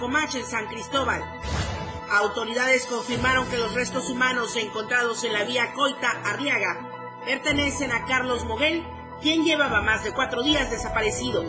[0.00, 1.22] Comacha en San Cristóbal.
[2.10, 8.44] Autoridades confirmaron que los restos humanos encontrados en la vía Coita Arriaga pertenecen a Carlos
[8.46, 8.82] Moguel,
[9.20, 11.44] quien llevaba más de cuatro días desaparecido.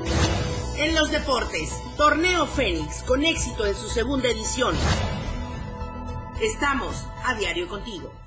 [0.78, 4.76] En los deportes, Torneo Fénix con éxito en su segunda edición.
[6.42, 8.21] Estamos a diario contigo.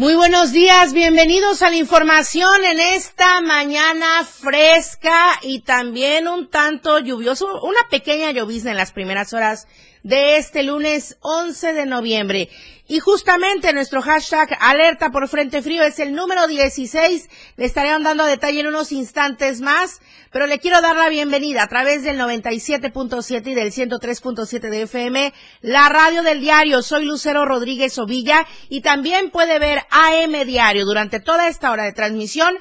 [0.00, 6.98] Muy buenos días, bienvenidos a la información en esta mañana fresca y también un tanto
[6.98, 9.66] lluvioso, una pequeña llovizna en las primeras horas
[10.02, 12.48] de este lunes 11 de noviembre.
[12.88, 17.28] Y justamente nuestro hashtag alerta por frente frío es el número 16.
[17.56, 20.00] Le estaré dando detalle en unos instantes más,
[20.32, 25.32] pero le quiero dar la bienvenida a través del 97.7 y del 103.7 de FM,
[25.60, 26.82] la radio del diario.
[26.82, 31.92] Soy Lucero Rodríguez Ovilla y también puede ver AM Diario durante toda esta hora de
[31.92, 32.58] transmisión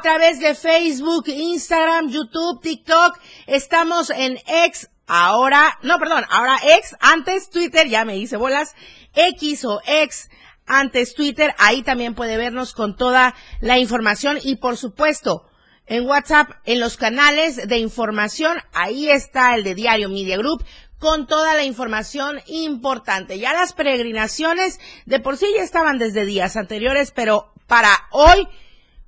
[0.00, 3.18] través de Facebook, Instagram, YouTube, TikTok.
[3.46, 8.74] Estamos en X ahora, no, perdón, ahora ex, antes Twitter, ya me hice bolas,
[9.14, 10.30] X o ex,
[10.66, 15.46] antes Twitter, ahí también puede vernos con toda la información y por supuesto,
[15.86, 20.64] en WhatsApp, en los canales de información, ahí está el de Diario Media Group,
[21.00, 23.40] con toda la información importante.
[23.40, 28.46] Ya las peregrinaciones de por sí ya estaban desde días anteriores, pero para hoy,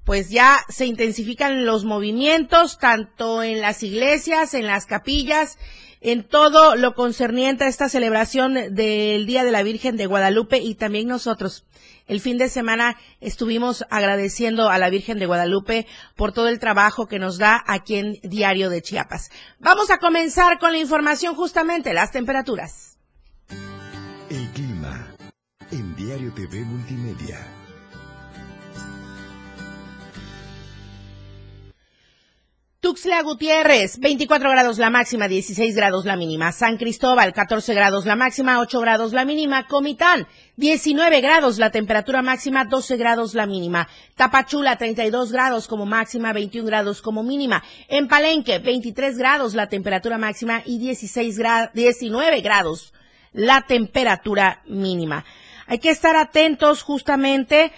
[0.05, 5.59] pues ya se intensifican los movimientos, tanto en las iglesias, en las capillas,
[6.01, 10.75] en todo lo concerniente a esta celebración del Día de la Virgen de Guadalupe y
[10.75, 11.65] también nosotros.
[12.07, 15.87] El fin de semana estuvimos agradeciendo a la Virgen de Guadalupe
[16.17, 19.31] por todo el trabajo que nos da aquí en Diario de Chiapas.
[19.61, 22.99] Vamos a comenzar con la información justamente, las temperaturas.
[24.29, 25.15] El clima
[25.71, 27.62] en Diario TV Multimedia.
[32.83, 36.51] Tuxtla Gutiérrez, 24 grados la máxima, 16 grados la mínima.
[36.51, 39.69] San Cristóbal, 14 grados la máxima, 8 grados la mínima.
[39.69, 40.27] Comitán,
[40.57, 43.87] 19 grados la temperatura máxima, 12 grados la mínima.
[44.17, 47.63] Tapachula, 32 grados como máxima, 21 grados como mínima.
[47.87, 51.39] En Palenque, 23 grados la temperatura máxima y 16
[51.73, 52.93] 19 grados
[53.33, 55.25] la temperatura mínima.
[55.69, 57.71] Hay que estar atentos justamente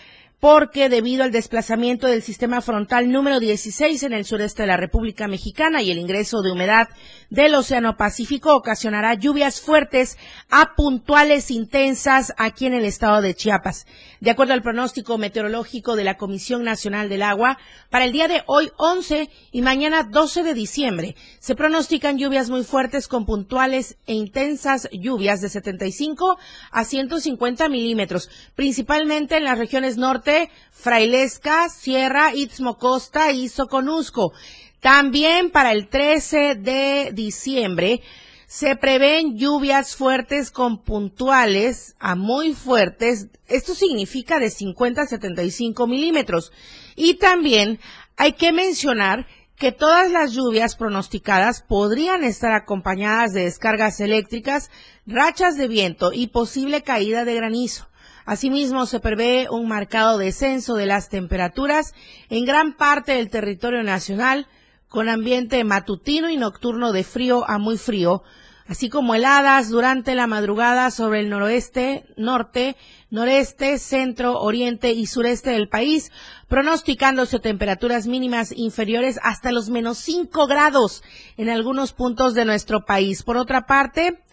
[0.45, 5.27] porque debido al desplazamiento del sistema frontal número 16 en el sureste de la República
[5.27, 6.91] Mexicana y el ingreso de humedad
[7.31, 10.19] del Océano Pacífico ocasionará lluvias fuertes
[10.51, 13.87] a puntuales intensas aquí en el estado de Chiapas.
[14.21, 17.57] De acuerdo al pronóstico meteorológico de la Comisión Nacional del Agua,
[17.89, 22.65] para el día de hoy 11 y mañana 12 de diciembre se pronostican lluvias muy
[22.65, 26.37] fuertes con puntuales e intensas lluvias de 75
[26.71, 30.34] a 150 milímetros, principalmente en las regiones norte
[30.71, 34.33] Frailesca, Sierra, Istmo Costa y Soconusco.
[34.81, 38.03] También para el 13 de diciembre
[38.47, 43.29] se prevén lluvias fuertes con puntuales a muy fuertes.
[43.49, 46.53] Esto significa de 50 a 75 milímetros.
[46.95, 47.81] Y también
[48.17, 54.71] hay que mencionar que todas las lluvias pronosticadas podrían estar acompañadas de descargas eléctricas,
[55.07, 57.89] rachas de viento y posible caída de granizo.
[58.25, 61.95] Asimismo, se prevé un marcado descenso de las temperaturas
[62.31, 64.47] en gran parte del territorio nacional,
[64.89, 68.23] con ambiente matutino y nocturno de frío a muy frío,
[68.67, 72.77] así como heladas durante la madrugada sobre el noroeste, norte,
[73.11, 76.11] noreste, centro, oriente y sureste del país,
[76.49, 81.03] pronosticándose temperaturas mínimas inferiores hasta los menos 5 grados
[81.37, 83.23] en algunos puntos de nuestro país.
[83.23, 84.24] Por otra parte,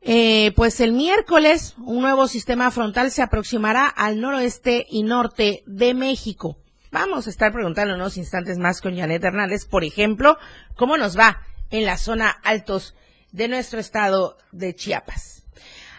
[0.00, 5.94] eh, pues el miércoles un nuevo sistema frontal se aproximará al noroeste y norte de
[5.94, 6.56] México.
[6.90, 10.38] Vamos a estar preguntando unos instantes más con Janet Hernández, por ejemplo,
[10.76, 12.94] cómo nos va en la zona altos
[13.32, 15.44] de nuestro estado de Chiapas.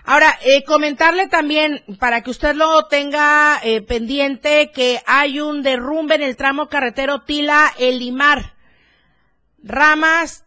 [0.05, 6.15] Ahora, eh, comentarle también, para que usted lo tenga eh, pendiente, que hay un derrumbe
[6.15, 8.55] en el tramo carretero Tila-El Limar.
[9.61, 10.45] Ramas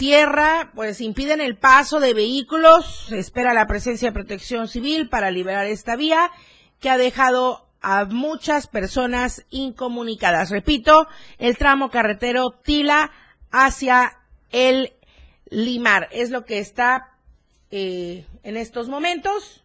[0.00, 3.04] tierra, pues impiden el paso de vehículos.
[3.10, 6.30] Se espera la presencia de protección civil para liberar esta vía
[6.80, 10.48] que ha dejado a muchas personas incomunicadas.
[10.48, 11.06] Repito,
[11.36, 13.10] el tramo carretero Tila
[13.50, 14.16] hacia
[14.52, 14.94] el
[15.50, 16.08] Limar.
[16.12, 17.10] Es lo que está
[17.70, 19.62] eh, en estos momentos.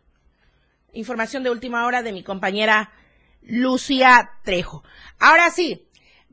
[0.91, 2.91] Información de última hora de mi compañera
[3.41, 4.83] Lucía Trejo.
[5.17, 5.84] Ahora sí,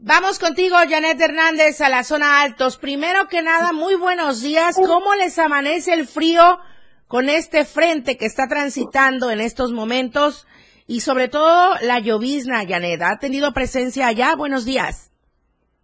[0.05, 2.77] Vamos contigo, Janet Hernández, a la zona altos.
[2.77, 4.75] Primero que nada, muy buenos días.
[4.75, 6.59] ¿Cómo les amanece el frío
[7.07, 10.45] con este frente que está transitando en estos momentos
[10.89, 13.01] y sobre todo la llovizna, Janet.
[13.01, 14.35] ¿Ha tenido presencia allá?
[14.37, 15.13] Buenos días.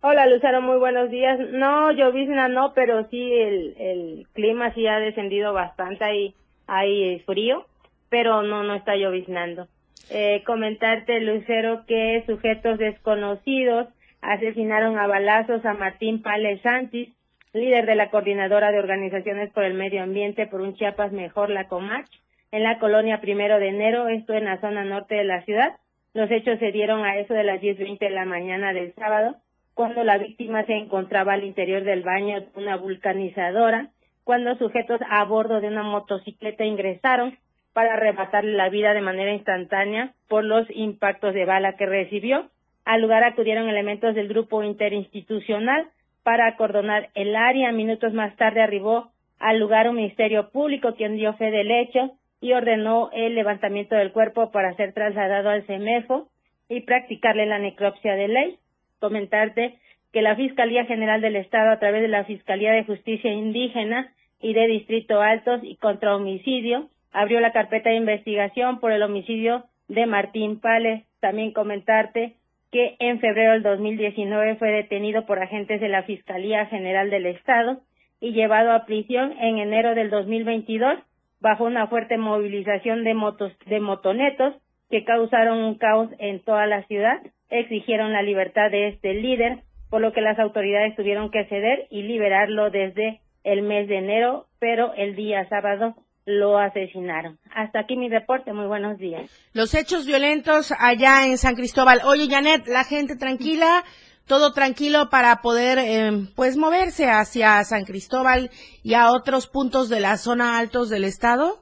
[0.00, 1.38] Hola Lucero, muy buenos días.
[1.53, 6.35] No, llovizna no, pero sí el, clima sí ha descendido bastante, hay,
[6.67, 7.67] hay frío,
[8.09, 9.69] pero no, no está lloviznando.
[10.11, 13.87] Eh, comentarte, Lucero, que sujetos desconocidos
[14.20, 17.09] asesinaron a balazos a Martín Pales Santis,
[17.53, 21.69] líder de la Coordinadora de Organizaciones por el Medio Ambiente por un Chiapas Mejor, la
[21.69, 22.09] Comach,
[22.50, 25.76] en la colonia Primero de Enero, esto en la zona norte de la ciudad.
[26.15, 29.37] Los hechos se dieron a eso de las 10.20 de la mañana del sábado
[29.79, 33.91] cuando la víctima se encontraba al interior del baño de una vulcanizadora,
[34.25, 37.38] cuando sujetos a bordo de una motocicleta ingresaron
[37.75, 42.50] para arrebatarle la vida de manera instantánea por los impactos de bala que recibió.
[42.88, 45.88] Al lugar acudieron elementos del grupo interinstitucional
[46.23, 47.70] para acordonar el área.
[47.70, 52.55] Minutos más tarde arribó al lugar un ministerio público quien dio fe del hecho y
[52.55, 56.29] ordenó el levantamiento del cuerpo para ser trasladado al CEMEFO
[56.70, 58.58] y practicarle la necropsia de ley
[59.00, 59.75] comentarte
[60.11, 64.55] que la Fiscalía General del Estado, a través de la Fiscalía de Justicia Indígena y
[64.55, 70.06] de Distrito Altos y contra homicidio, abrió la carpeta de investigación por el homicidio de
[70.06, 71.05] Martín Pales.
[71.20, 72.38] También comentarte
[72.70, 77.81] que en febrero del 2019 fue detenido por agentes de la Fiscalía General del Estado
[78.20, 80.99] y llevado a prisión en enero del 2022
[81.41, 84.55] bajo una fuerte movilización de motos de motonetos
[84.91, 87.20] que causaron un caos en toda la ciudad
[87.50, 89.61] exigieron la libertad de este líder,
[89.91, 94.47] por lo que las autoridades tuvieron que ceder y liberarlo desde el mes de enero,
[94.59, 95.94] pero el día sábado
[96.29, 97.39] lo asesinaron.
[97.55, 99.31] Hasta aquí mi reporte, muy buenos días.
[99.55, 102.01] Los hechos violentos allá en San Cristóbal.
[102.05, 103.83] Oye, Janet, la gente tranquila,
[104.27, 108.51] todo tranquilo para poder, eh, pues, moverse hacia San Cristóbal
[108.85, 111.61] y a otros puntos de la zona altos del estado.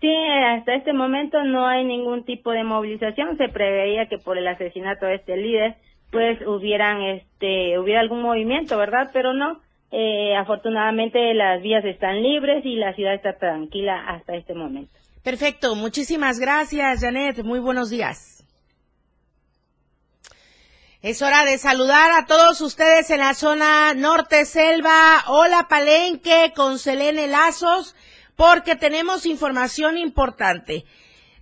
[0.00, 0.14] Sí,
[0.56, 3.36] hasta este momento no hay ningún tipo de movilización.
[3.38, 5.76] Se preveía que por el asesinato de este líder,
[6.12, 9.10] pues hubieran, este, hubiera algún movimiento, ¿verdad?
[9.12, 9.63] Pero no.
[9.96, 14.92] Eh, afortunadamente las vías están libres y la ciudad está tranquila hasta este momento.
[15.22, 17.44] Perfecto, muchísimas gracias, Janet.
[17.44, 18.44] Muy buenos días.
[21.00, 25.22] Es hora de saludar a todos ustedes en la zona norte selva.
[25.28, 27.94] Hola Palenque con Selene Lazos
[28.34, 30.84] porque tenemos información importante.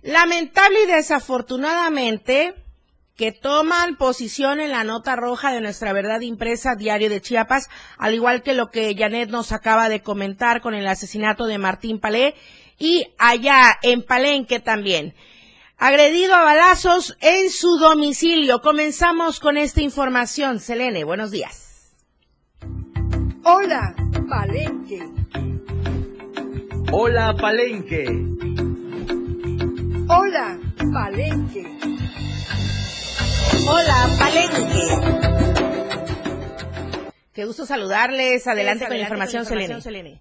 [0.03, 2.53] Lamentable y desafortunadamente
[3.15, 8.13] que toman posición en la nota roja de nuestra verdad impresa Diario de Chiapas, al
[8.13, 12.35] igual que lo que Janet nos acaba de comentar con el asesinato de Martín Palé
[12.79, 15.13] y allá en Palenque también.
[15.77, 18.61] Agredido a balazos en su domicilio.
[18.61, 20.59] Comenzamos con esta información.
[20.59, 21.93] Selene, buenos días.
[23.43, 23.93] Hola,
[24.29, 25.03] Palenque.
[26.95, 28.05] Hola Palenque.
[30.07, 30.59] Hola
[30.93, 31.92] Palenque.
[33.67, 34.83] Hola Palenque.
[37.33, 38.45] Qué gusto saludarles.
[38.47, 40.19] Adelante, con la información, Selene.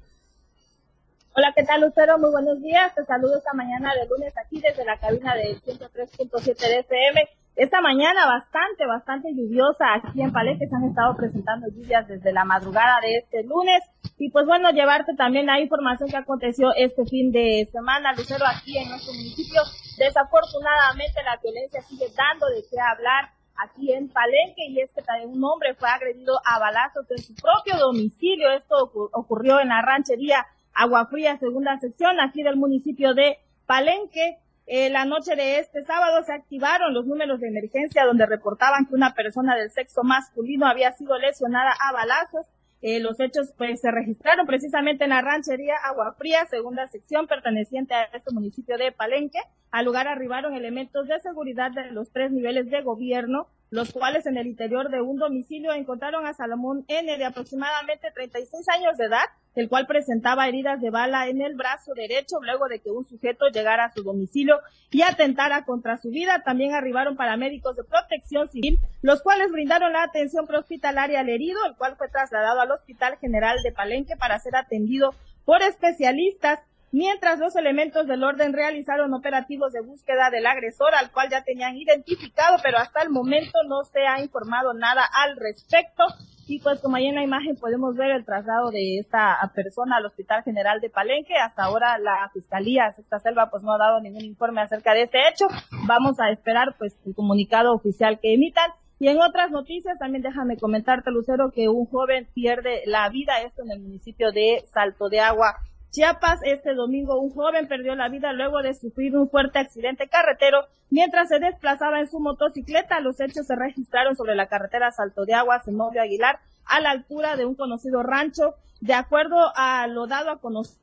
[1.34, 2.18] Hola, ¿qué tal, Lucero?
[2.18, 2.94] Muy buenos días.
[2.94, 7.80] Te saludo esta mañana de lunes aquí desde la cabina de 103.7 de FM esta
[7.80, 13.00] mañana bastante, bastante lluviosa aquí en Palenque se han estado presentando lluvias desde la madrugada
[13.00, 13.82] de este lunes
[14.18, 18.78] y pues bueno, llevarte también la información que aconteció este fin de semana, Lucero, aquí
[18.78, 19.60] en nuestro municipio.
[19.98, 25.42] Desafortunadamente la violencia sigue dando de qué hablar aquí en Palenque y es que un
[25.44, 28.50] hombre fue agredido a balazos en su propio domicilio.
[28.52, 34.38] Esto ocurrió en la ranchería Agua Fría, segunda sección, aquí del municipio de Palenque.
[34.74, 38.94] Eh, la noche de este sábado se activaron los números de emergencia donde reportaban que
[38.94, 42.46] una persona del sexo masculino había sido lesionada a balazos.
[42.80, 47.92] Eh, los hechos pues se registraron precisamente en la ranchería Agua Fría, segunda sección perteneciente
[47.92, 49.40] a este municipio de Palenque.
[49.70, 54.36] Al lugar arribaron elementos de seguridad de los tres niveles de gobierno, los cuales en
[54.36, 59.24] el interior de un domicilio encontraron a Salomón N de aproximadamente 36 años de edad,
[59.54, 63.46] el cual presentaba heridas de bala en el brazo derecho luego de que un sujeto
[63.48, 64.60] llegara a su domicilio
[64.90, 66.42] y atentara contra su vida.
[66.44, 71.74] También arribaron paramédicos de protección civil, los cuales brindaron la atención prehospitalaria al herido, el
[71.74, 75.14] cual fue trasladado al Hospital General de Palenque para ser atendido
[75.46, 76.60] por especialistas
[76.92, 81.76] mientras los elementos del orden realizaron operativos de búsqueda del agresor, al cual ya tenían
[81.76, 86.04] identificado, pero hasta el momento no se ha informado nada al respecto.
[86.46, 90.06] Y pues como ahí en la imagen podemos ver el traslado de esta persona al
[90.06, 91.34] Hospital General de Palenque.
[91.36, 95.28] Hasta ahora la Fiscalía esta Selva pues no ha dado ningún informe acerca de este
[95.28, 95.46] hecho.
[95.86, 98.70] Vamos a esperar pues el comunicado oficial que emitan.
[98.98, 103.62] Y en otras noticias también déjame comentarte, Lucero, que un joven pierde la vida, esto
[103.62, 105.56] en el municipio de Salto de Agua,
[105.92, 110.66] Chiapas, este domingo un joven perdió la vida luego de sufrir un fuerte accidente carretero
[110.88, 113.00] mientras se desplazaba en su motocicleta.
[113.00, 116.92] Los hechos se registraron sobre la carretera Salto de Aguas en Novio Aguilar, a la
[116.92, 118.54] altura de un conocido rancho.
[118.80, 120.78] De acuerdo a lo dado a conocer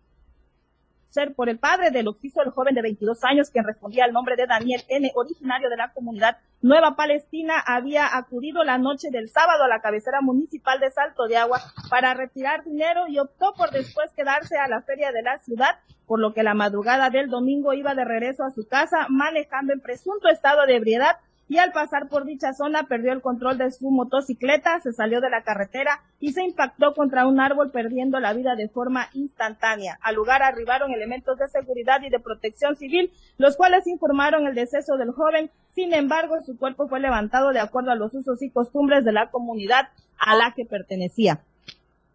[1.10, 4.36] ser por el padre del oficio el joven de 22 años, quien respondía al nombre
[4.36, 9.64] de Daniel N., originario de la comunidad Nueva Palestina, había acudido la noche del sábado
[9.64, 14.12] a la cabecera municipal de Salto de Agua para retirar dinero y optó por después
[14.14, 17.96] quedarse a la feria de la ciudad, por lo que la madrugada del domingo iba
[17.96, 21.18] de regreso a su casa manejando en presunto estado de ebriedad
[21.50, 25.32] y al pasar por dicha zona perdió el control de su motocicleta, se salió de
[25.32, 29.98] la carretera y se impactó contra un árbol perdiendo la vida de forma instantánea.
[30.02, 34.96] Al lugar arribaron elementos de seguridad y de protección civil, los cuales informaron el deceso
[34.98, 35.50] del joven.
[35.72, 39.32] Sin embargo, su cuerpo fue levantado de acuerdo a los usos y costumbres de la
[39.32, 39.90] comunidad
[40.20, 41.42] a la que pertenecía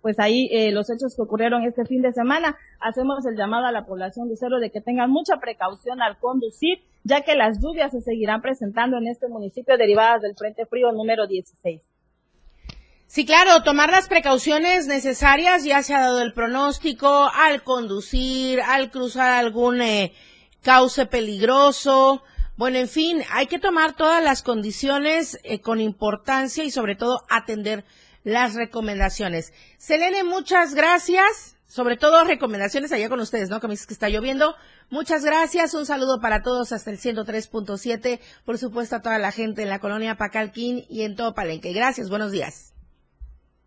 [0.05, 2.59] pues ahí eh, los hechos que ocurrieron este fin de semana.
[2.79, 6.83] Hacemos el llamado a la población de Cero de que tengan mucha precaución al conducir,
[7.05, 11.27] ya que las lluvias se seguirán presentando en este municipio derivadas del Frente Frío número
[11.27, 11.81] 16.
[13.07, 18.91] Sí, claro, tomar las precauciones necesarias, ya se ha dado el pronóstico al conducir, al
[18.91, 20.13] cruzar algún eh,
[20.61, 22.23] cauce peligroso.
[22.59, 27.23] Bueno, en fin, hay que tomar todas las condiciones eh, con importancia y sobre todo
[27.31, 27.87] atender
[28.25, 29.52] las recomendaciones.
[29.78, 31.57] Selene, muchas gracias.
[31.66, 33.61] Sobre todo recomendaciones allá con ustedes, ¿no?
[33.61, 34.54] Que me dices que está lloviendo.
[34.90, 35.75] Muchas gracias.
[35.75, 38.21] Un saludo para todos hasta el 103.7.
[38.45, 41.73] Por supuesto a toda la gente en la colonia Pacalquín y en todo Palenque.
[41.73, 42.11] Gracias.
[42.11, 42.75] Buenos días.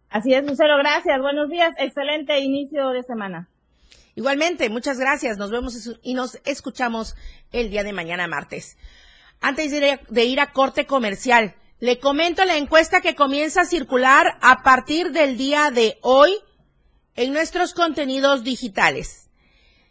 [0.09, 0.77] Así es, Lucero.
[0.77, 1.19] Gracias.
[1.19, 1.73] Buenos días.
[1.77, 3.49] Excelente inicio de semana.
[4.15, 5.37] Igualmente, muchas gracias.
[5.37, 7.15] Nos vemos y nos escuchamos
[7.51, 8.77] el día de mañana martes.
[9.41, 14.63] Antes de ir a corte comercial, le comento la encuesta que comienza a circular a
[14.63, 16.35] partir del día de hoy
[17.15, 19.29] en nuestros contenidos digitales.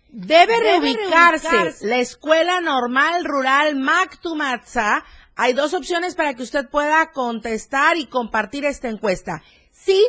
[0.09, 5.05] Debe, reubicarse, la Escuela Normal Rural Mactumatza.
[5.35, 9.43] Hay dos opciones para que usted pueda contestar y compartir esta encuesta.
[9.71, 10.07] Sí,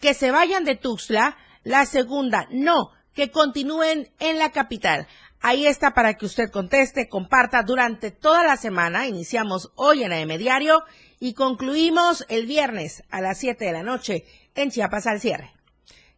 [0.00, 1.36] que se vayan de Tuxtla.
[1.64, 5.06] La segunda, no, que continúen en la capital.
[5.42, 9.08] Ahí está para que usted conteste, comparta durante toda la semana.
[9.08, 10.84] Iniciamos hoy en AM Diario
[11.18, 15.52] y concluimos el viernes a las 7 de la noche en Chiapas al cierre.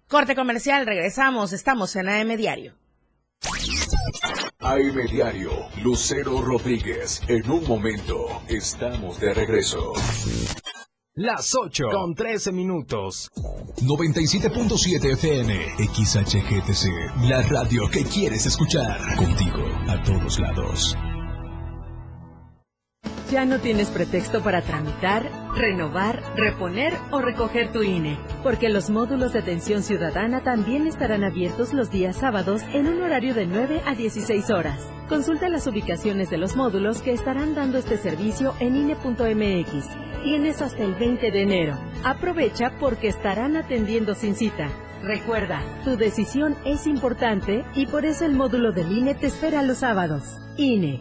[0.09, 2.75] Corte comercial, regresamos, estamos en AM Diario.
[4.61, 5.53] AM Diario,
[5.83, 7.23] Lucero Rodríguez.
[7.27, 9.95] En un momento, estamos de regreso.
[11.17, 13.31] Las 8 con 13 minutos.
[13.83, 18.99] 97.7 FM, XHGTC, la radio que quieres escuchar.
[19.15, 20.97] Contigo, a todos lados.
[23.31, 29.35] Ya no tienes pretexto para tramitar, renovar, reponer o recoger tu INE, porque los módulos
[29.35, 33.95] de atención ciudadana también estarán abiertos los días sábados en un horario de 9 a
[33.95, 34.94] 16 horas.
[35.09, 39.89] Consulta las ubicaciones de los módulos que estarán dando este servicio en INE.mx.
[40.23, 41.79] Tienes hasta el 20 de enero.
[42.05, 44.71] Aprovecha porque estarán atendiendo sin cita.
[45.03, 49.79] Recuerda, tu decisión es importante y por eso el módulo del INE te espera los
[49.79, 50.39] sábados.
[50.57, 51.01] INE.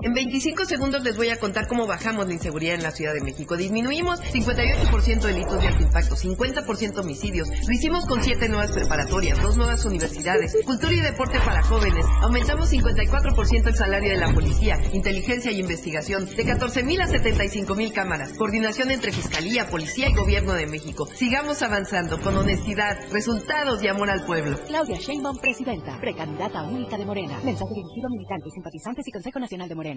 [0.00, 3.20] En 25 segundos les voy a contar cómo bajamos la inseguridad en la Ciudad de
[3.20, 3.56] México.
[3.56, 7.48] Disminuimos 58% delitos de alto impacto, 50% homicidios.
[7.66, 12.06] Lo hicimos con 7 nuevas preparatorias, dos nuevas universidades, cultura y deporte para jóvenes.
[12.20, 17.74] Aumentamos 54% el salario de la policía, inteligencia y investigación, de 14 mil a 75
[17.74, 18.34] mil cámaras.
[18.34, 21.08] Coordinación entre Fiscalía, Policía y Gobierno de México.
[21.12, 24.60] Sigamos avanzando con honestidad, resultados y amor al pueblo.
[24.68, 27.40] Claudia Sheinbaum, presidenta, precandidata única de Morena.
[27.42, 29.87] Mensaje dirigido a militantes, simpatizantes y Consejo Nacional de Morena.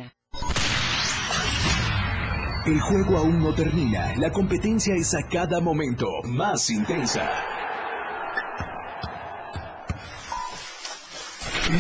[2.66, 4.16] El juego aún no termina.
[4.18, 7.30] La competencia es a cada momento más intensa.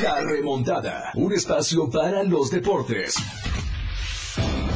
[0.01, 1.12] La remontada.
[1.15, 3.15] Un espacio para los deportes.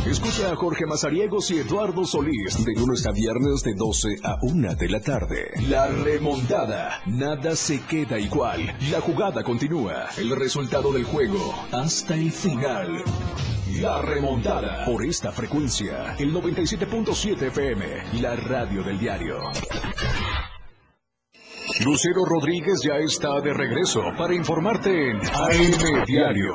[0.06, 4.76] Escucha a Jorge Mazariegos y Eduardo Solís de lunes a viernes de 12 a 1
[4.76, 5.52] de la tarde.
[5.68, 7.02] La remontada.
[7.08, 8.78] Nada se queda igual.
[8.92, 10.06] La jugada continúa.
[10.18, 13.04] El resultado del juego hasta el final.
[13.82, 14.86] La remontada.
[14.86, 19.40] Por esta frecuencia, el 97.7 FM, la radio del diario.
[21.84, 26.54] Lucero Rodríguez ya está de regreso para informarte en AM Diario.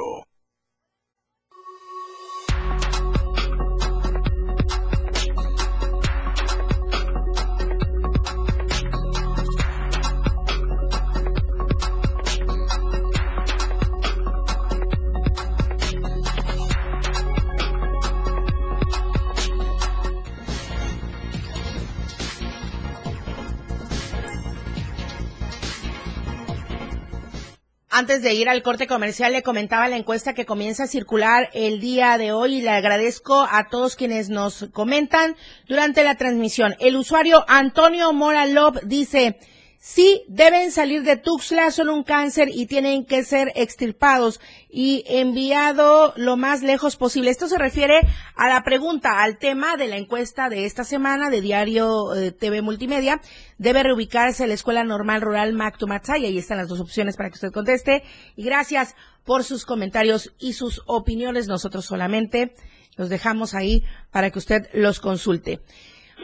[28.11, 31.79] Antes de ir al corte comercial, le comentaba la encuesta que comienza a circular el
[31.79, 35.37] día de hoy y le agradezco a todos quienes nos comentan
[35.69, 36.75] durante la transmisión.
[36.81, 39.39] El usuario Antonio Moralov dice,
[39.83, 46.13] sí deben salir de Tuxtla, son un cáncer y tienen que ser extirpados y enviado
[46.17, 47.31] lo más lejos posible.
[47.31, 48.01] Esto se refiere
[48.37, 52.61] a la pregunta, al tema de la encuesta de esta semana de Diario eh, TV
[52.61, 53.23] Multimedia.
[53.57, 56.27] Debe reubicarse la Escuela Normal Rural Mactumatzay.
[56.27, 58.05] Ahí están las dos opciones para que usted conteste.
[58.37, 58.95] Y gracias
[59.25, 61.49] por sus comentarios y sus opiniones.
[61.49, 62.53] Nosotros solamente
[62.97, 65.61] los dejamos ahí para que usted los consulte.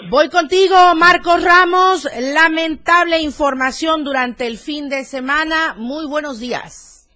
[0.04, 2.08] Voy contigo, Marcos Ramos.
[2.34, 5.74] Lamentable información durante el fin de semana.
[5.76, 7.10] Muy buenos días.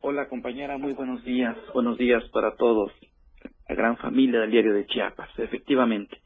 [0.00, 0.76] Hola, compañera.
[0.76, 1.56] Muy buenos días.
[1.72, 2.90] Buenos días para todos.
[3.68, 5.28] La gran familia del diario de Chiapas.
[5.38, 6.20] Efectivamente.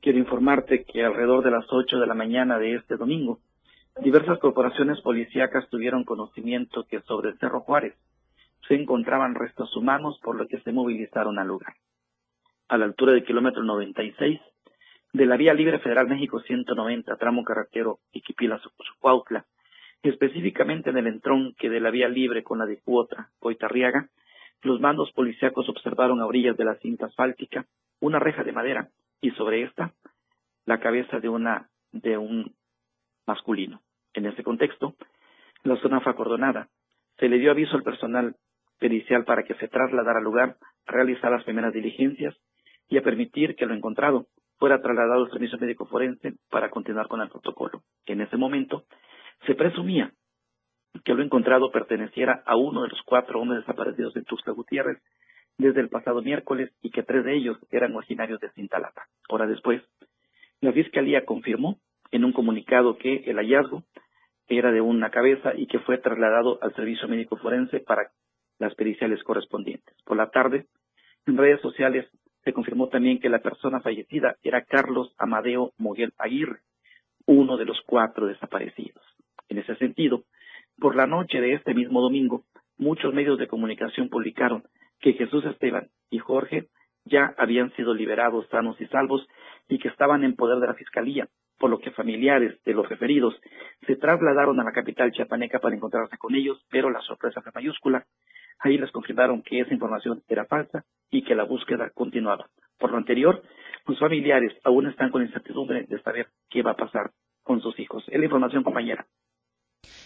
[0.00, 3.38] Quiero informarte que alrededor de las 8 de la mañana de este domingo,
[4.00, 7.94] diversas corporaciones policíacas tuvieron conocimiento que sobre el Cerro Juárez
[8.66, 11.74] se encontraban restos humanos, por lo que se movilizaron al lugar.
[12.68, 14.40] A la altura del kilómetro 96,
[15.12, 19.44] de la Vía Libre Federal México 190, tramo carretero Iquipila-Cuautla,
[20.02, 24.08] específicamente en el entronque de la Vía Libre con la de Cuotra, Coitarriaga,
[24.62, 27.66] los mandos policíacos observaron a orillas de la cinta asfáltica
[28.00, 28.88] una reja de madera
[29.20, 29.92] y sobre esta
[30.64, 32.54] la cabeza de una de un
[33.26, 33.82] masculino.
[34.14, 34.94] En ese contexto,
[35.62, 36.68] la zona fue acordonada.
[37.18, 38.36] Se le dio aviso al personal
[38.78, 42.34] pericial para que se trasladara al lugar a realizar las primeras diligencias
[42.88, 44.26] y a permitir que lo encontrado
[44.62, 47.82] fuera trasladado al servicio médico forense para continuar con el protocolo.
[48.06, 48.84] En ese momento
[49.44, 50.12] se presumía
[51.04, 55.02] que lo encontrado perteneciera a uno de los cuatro hombres desaparecidos de Tuxtla Gutiérrez
[55.58, 59.08] desde el pasado miércoles y que tres de ellos eran originarios de Cintalapa.
[59.28, 59.82] Hora después,
[60.60, 61.80] la Fiscalía confirmó
[62.12, 63.82] en un comunicado que el hallazgo
[64.46, 68.12] era de una cabeza y que fue trasladado al servicio médico forense para
[68.60, 69.96] las periciales correspondientes.
[70.04, 70.66] Por la tarde,
[71.26, 72.06] en redes sociales
[72.44, 76.60] se confirmó también que la persona fallecida era Carlos Amadeo Moguel Aguirre,
[77.26, 79.02] uno de los cuatro desaparecidos.
[79.48, 80.24] En ese sentido,
[80.78, 82.44] por la noche de este mismo domingo,
[82.78, 84.64] muchos medios de comunicación publicaron
[85.00, 86.68] que Jesús Esteban y Jorge
[87.04, 89.26] ya habían sido liberados sanos y salvos
[89.68, 91.28] y que estaban en poder de la Fiscalía,
[91.58, 93.34] por lo que familiares de los referidos
[93.86, 98.04] se trasladaron a la capital chiapaneca para encontrarse con ellos, pero la sorpresa fue mayúscula.
[98.58, 102.48] Ahí les confirmaron que esa información era falsa y que la búsqueda continuaba.
[102.78, 103.42] Por lo anterior,
[103.86, 107.10] sus familiares aún están con incertidumbre de saber qué va a pasar
[107.42, 108.04] con sus hijos.
[108.08, 109.06] Es la información, compañera.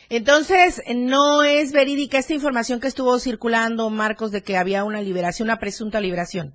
[0.09, 5.49] Entonces, no es verídica esta información que estuvo circulando, Marcos, de que había una liberación,
[5.49, 6.55] una presunta liberación.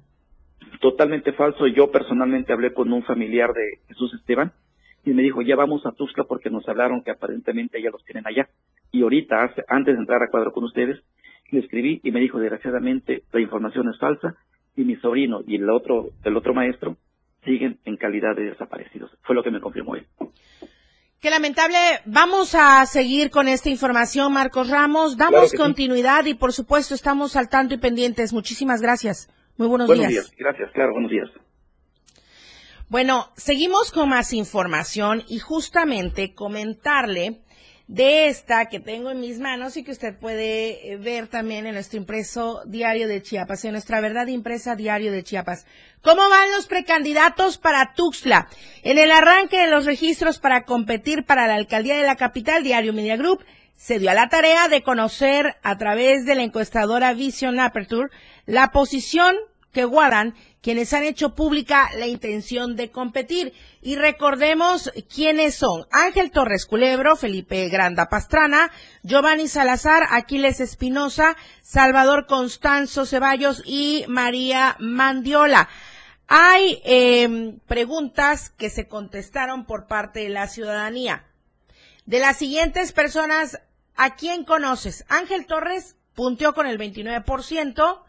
[0.79, 1.67] Totalmente falso.
[1.67, 4.53] Yo personalmente hablé con un familiar de Jesús Esteban
[5.03, 8.25] y me dijo, ya vamos a Tusca porque nos hablaron que aparentemente ya los tienen
[8.25, 8.49] allá.
[8.91, 10.99] Y ahorita, antes de entrar a cuadro con ustedes,
[11.51, 14.35] le escribí y me dijo, desgraciadamente, la información es falsa
[14.75, 16.97] y mi sobrino y el otro, el otro maestro
[17.43, 19.11] siguen en calidad de desaparecidos.
[19.23, 20.05] Fue lo que me confirmó él.
[21.19, 21.77] Qué lamentable.
[22.05, 25.17] Vamos a seguir con esta información, Marcos Ramos.
[25.17, 28.33] Damos continuidad y, por supuesto, estamos al tanto y pendientes.
[28.33, 29.29] Muchísimas gracias.
[29.57, 30.25] Muy buenos, buenos días.
[30.25, 30.35] días.
[30.37, 31.29] Gracias, claro, buenos días.
[32.89, 37.41] Bueno, seguimos con más información y justamente comentarle
[37.91, 41.73] de esta que tengo en mis manos y que usted puede eh, ver también en
[41.73, 45.65] nuestro impreso diario de Chiapas, en nuestra verdad impresa diario de Chiapas.
[46.01, 48.47] ¿Cómo van los precandidatos para Tuxtla?
[48.83, 52.93] En el arranque de los registros para competir para la alcaldía de la capital, Diario
[52.93, 53.43] Media Group
[53.75, 58.07] se dio a la tarea de conocer a través de la encuestadora Vision Aperture
[58.45, 59.35] la posición
[59.73, 63.53] que guardan quienes han hecho pública la intención de competir.
[63.81, 65.87] Y recordemos quiénes son.
[65.91, 68.71] Ángel Torres Culebro, Felipe Granda Pastrana,
[69.03, 75.67] Giovanni Salazar, Aquiles Espinosa, Salvador Constanzo Ceballos y María Mandiola.
[76.27, 81.25] Hay eh, preguntas que se contestaron por parte de la ciudadanía.
[82.05, 83.59] De las siguientes personas,
[83.95, 85.05] ¿a quién conoces?
[85.09, 88.03] Ángel Torres punteó con el 29%.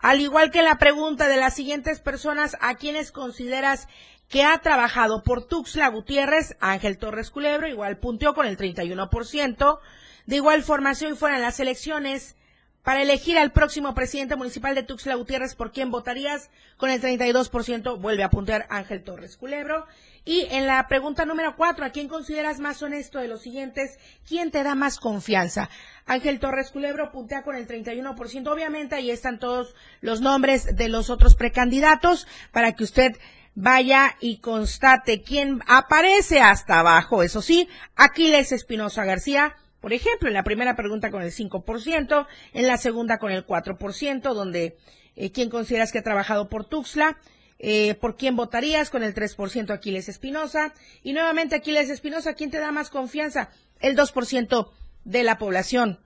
[0.00, 3.86] Al igual que la pregunta de las siguientes personas, ¿a quiénes consideras
[4.30, 9.80] que ha trabajado por Tuxtla Gutiérrez, Ángel Torres Culebro, igual punteó con el 31%.
[10.26, 12.36] De igual forma, si hoy fueran las elecciones
[12.82, 16.50] para elegir al próximo presidente municipal de Tuxtla Gutiérrez, ¿por quién votarías?
[16.76, 19.86] Con el 32% vuelve a puntear Ángel Torres Culebro.
[20.24, 23.98] Y en la pregunta número cuatro, ¿a quién consideras más honesto de los siguientes?
[24.26, 25.68] ¿Quién te da más confianza?
[26.06, 28.48] Ángel Torres Culebro puntea con el 31%.
[28.48, 33.12] Obviamente ahí están todos los nombres de los otros precandidatos para que usted
[33.54, 37.22] vaya y constate quién aparece hasta abajo.
[37.22, 42.66] Eso sí, Aquiles Espinosa García por ejemplo, en la primera pregunta con el 5%, en
[42.66, 44.76] la segunda con el 4%, donde
[45.16, 47.18] eh, quién consideras que ha trabajado por Tuxtla,
[47.58, 52.58] eh, por quién votarías con el 3% Aquiles Espinosa, y nuevamente Aquiles Espinosa, ¿quién te
[52.58, 53.50] da más confianza?
[53.80, 54.70] El 2%
[55.04, 55.98] de la población,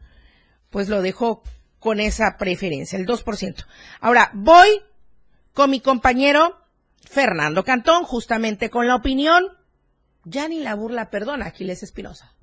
[0.70, 1.42] pues lo dejó
[1.78, 3.66] con esa preferencia, el 2%.
[4.00, 4.68] Ahora, voy
[5.52, 6.60] con mi compañero
[7.08, 9.44] Fernando Cantón, justamente con la opinión,
[10.24, 12.34] ya ni la burla perdona, Aquiles Espinosa.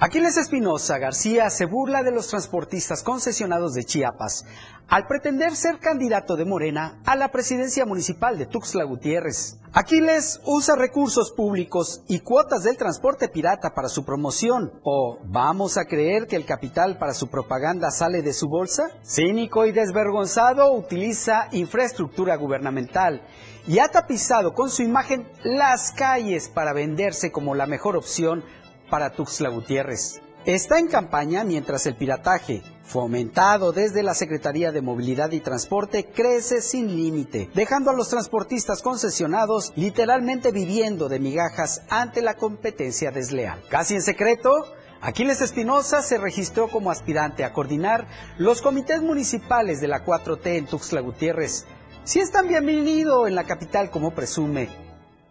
[0.00, 4.44] Aquiles Espinosa García se burla de los transportistas concesionados de Chiapas
[4.86, 9.58] al pretender ser candidato de Morena a la presidencia municipal de Tuxtla Gutiérrez.
[9.72, 14.72] Aquiles usa recursos públicos y cuotas del transporte pirata para su promoción.
[14.84, 18.84] ¿O vamos a creer que el capital para su propaganda sale de su bolsa?
[19.04, 23.20] Cínico y desvergonzado utiliza infraestructura gubernamental
[23.66, 28.44] y ha tapizado con su imagen las calles para venderse como la mejor opción
[28.90, 30.20] para Tuxtla Gutiérrez.
[30.44, 36.62] Está en campaña mientras el pirataje, fomentado desde la Secretaría de Movilidad y Transporte, crece
[36.62, 43.62] sin límite, dejando a los transportistas concesionados literalmente viviendo de migajas ante la competencia desleal.
[43.68, 44.64] Casi en secreto,
[45.00, 48.06] Aquiles Espinosa se registró como aspirante a coordinar
[48.38, 51.66] los comités municipales de la 4T en Tuxtla Gutiérrez.
[52.04, 54.70] Si es tan bienvenido en la capital como presume,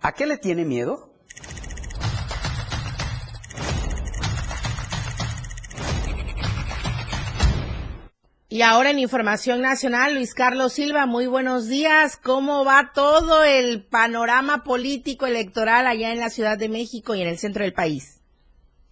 [0.02, 1.10] ¿a qué le tiene miedo?
[8.58, 12.18] Y ahora en Información Nacional, Luis Carlos Silva, muy buenos días.
[12.18, 17.28] ¿Cómo va todo el panorama político electoral allá en la Ciudad de México y en
[17.28, 18.20] el centro del país?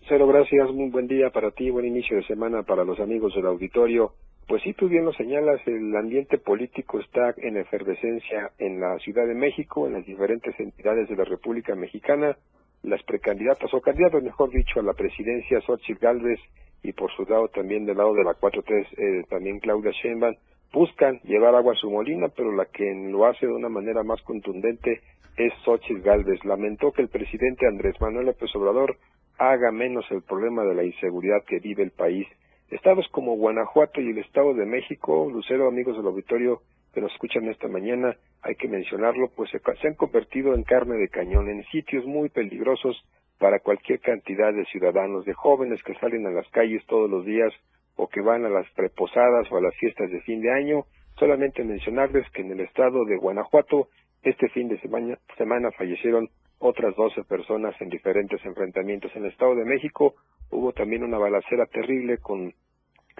[0.07, 0.69] Cero, gracias.
[0.69, 4.13] Muy buen día para ti, buen inicio de semana para los amigos del auditorio.
[4.47, 9.25] Pues sí, tú bien lo señalas, el ambiente político está en efervescencia en la Ciudad
[9.25, 12.37] de México, en las diferentes entidades de la República Mexicana.
[12.83, 16.39] Las precandidatas o candidatos, mejor dicho, a la presidencia, Xochitl Gálvez
[16.87, 20.35] y por su lado también del lado de la 4-3, eh, también Claudia Sheinbaum,
[20.71, 24.21] buscan llevar agua a su molina, pero la que lo hace de una manera más
[24.21, 25.01] contundente
[25.37, 26.43] es Xochitl Galvez.
[26.45, 28.97] Lamentó que el presidente Andrés Manuel López Obrador
[29.37, 32.27] haga menos el problema de la inseguridad que vive el país.
[32.69, 36.61] Estados como Guanajuato y el Estado de México, Lucero, amigos del auditorio
[36.93, 41.09] que nos escuchan esta mañana, hay que mencionarlo, pues se han convertido en carne de
[41.09, 42.95] cañón, en sitios muy peligrosos
[43.39, 47.53] para cualquier cantidad de ciudadanos, de jóvenes que salen a las calles todos los días
[47.95, 50.85] o que van a las preposadas o a las fiestas de fin de año.
[51.17, 53.89] Solamente mencionarles que en el estado de Guanajuato
[54.23, 59.15] este fin de semana, semana fallecieron otras 12 personas en diferentes enfrentamientos.
[59.15, 60.15] En el Estado de México
[60.49, 62.53] hubo también una balacera terrible con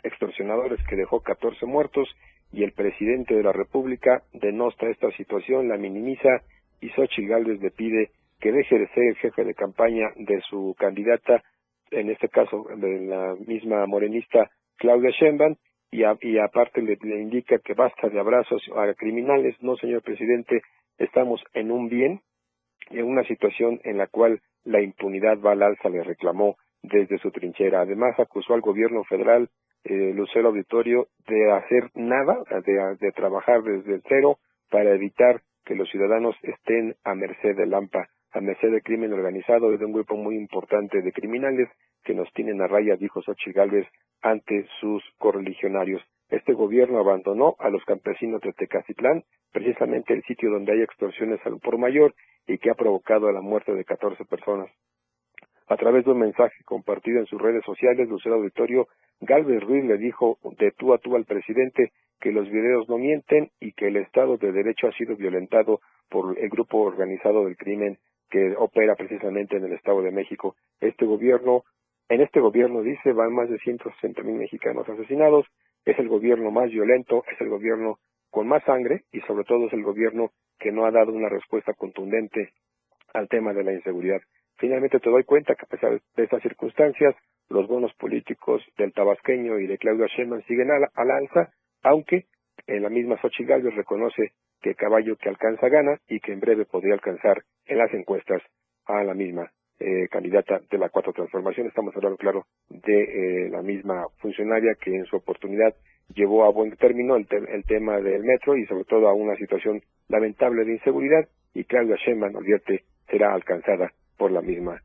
[0.04, 2.08] extorsionadores que dejó 14 muertos
[2.52, 6.42] y el presidente de la República denosta esta situación, la minimiza
[6.82, 10.76] y Xochitl Gálvez le pide que deje de ser el jefe de campaña de su
[10.78, 11.44] candidata,
[11.92, 15.56] en este caso de la misma morenista Claudia Sheinbaum,
[15.92, 19.56] y, y aparte le, le, indica que basta de abrazos a criminales.
[19.62, 20.62] No, señor presidente,
[20.98, 22.22] estamos en un bien,
[22.90, 27.32] en una situación en la cual la impunidad va al alza, le reclamó desde su
[27.32, 27.82] trinchera.
[27.82, 29.50] Además, acusó al gobierno federal,
[29.86, 35.90] eh, Lucero Auditorio, de hacer nada, de, de trabajar desde cero para evitar que los
[35.90, 40.36] ciudadanos estén a merced del AMPA a merced del crimen organizado de un grupo muy
[40.36, 41.70] importante de criminales
[42.04, 43.88] que nos tienen a raya, dijo Xochitl Gálvez,
[44.22, 46.02] ante sus correligionarios.
[46.30, 51.60] Este gobierno abandonó a los campesinos de Tecacitlán, precisamente el sitio donde hay extorsiones al
[51.60, 52.14] por mayor
[52.46, 54.70] y que ha provocado la muerte de 14 personas.
[55.68, 58.90] A través de un mensaje compartido en sus redes sociales, Lucero Auditorio,
[59.22, 63.50] Galvez Ruiz le dijo de tú a tú al presidente que los videos no mienten
[63.62, 67.98] y que el Estado de Derecho ha sido violentado por el grupo organizado del crimen
[68.30, 70.56] que opera precisamente en el Estado de México.
[70.80, 71.64] Este gobierno,
[72.10, 75.46] en este gobierno dice, van más de 160 mil mexicanos asesinados,
[75.86, 78.00] es el gobierno más violento, es el gobierno
[78.32, 81.74] con más sangre y sobre todo es el gobierno que no ha dado una respuesta
[81.74, 82.50] contundente
[83.14, 84.22] al tema de la inseguridad.
[84.58, 87.16] Finalmente te doy cuenta que a pesar de estas circunstancias,
[87.50, 91.52] los bonos políticos del tabasqueño y de Claudio Sheinbaum siguen a la, alza,
[91.84, 92.26] aunque
[92.68, 96.96] en la misma Xochitl reconoce que caballo que alcanza gana y que en breve podría
[96.96, 98.42] alcanzar en las encuestas
[98.86, 101.68] a la misma eh, candidata de la Cuatro Transformación.
[101.68, 105.76] Estamos hablando, claro, de eh, la misma funcionaria que en su oportunidad
[106.14, 109.82] llevó a buen término el, el, tema del metro y sobre todo a una situación
[110.08, 114.82] lamentable de inseguridad y Claudia Sheinbaum advierte será alcanzada por la misma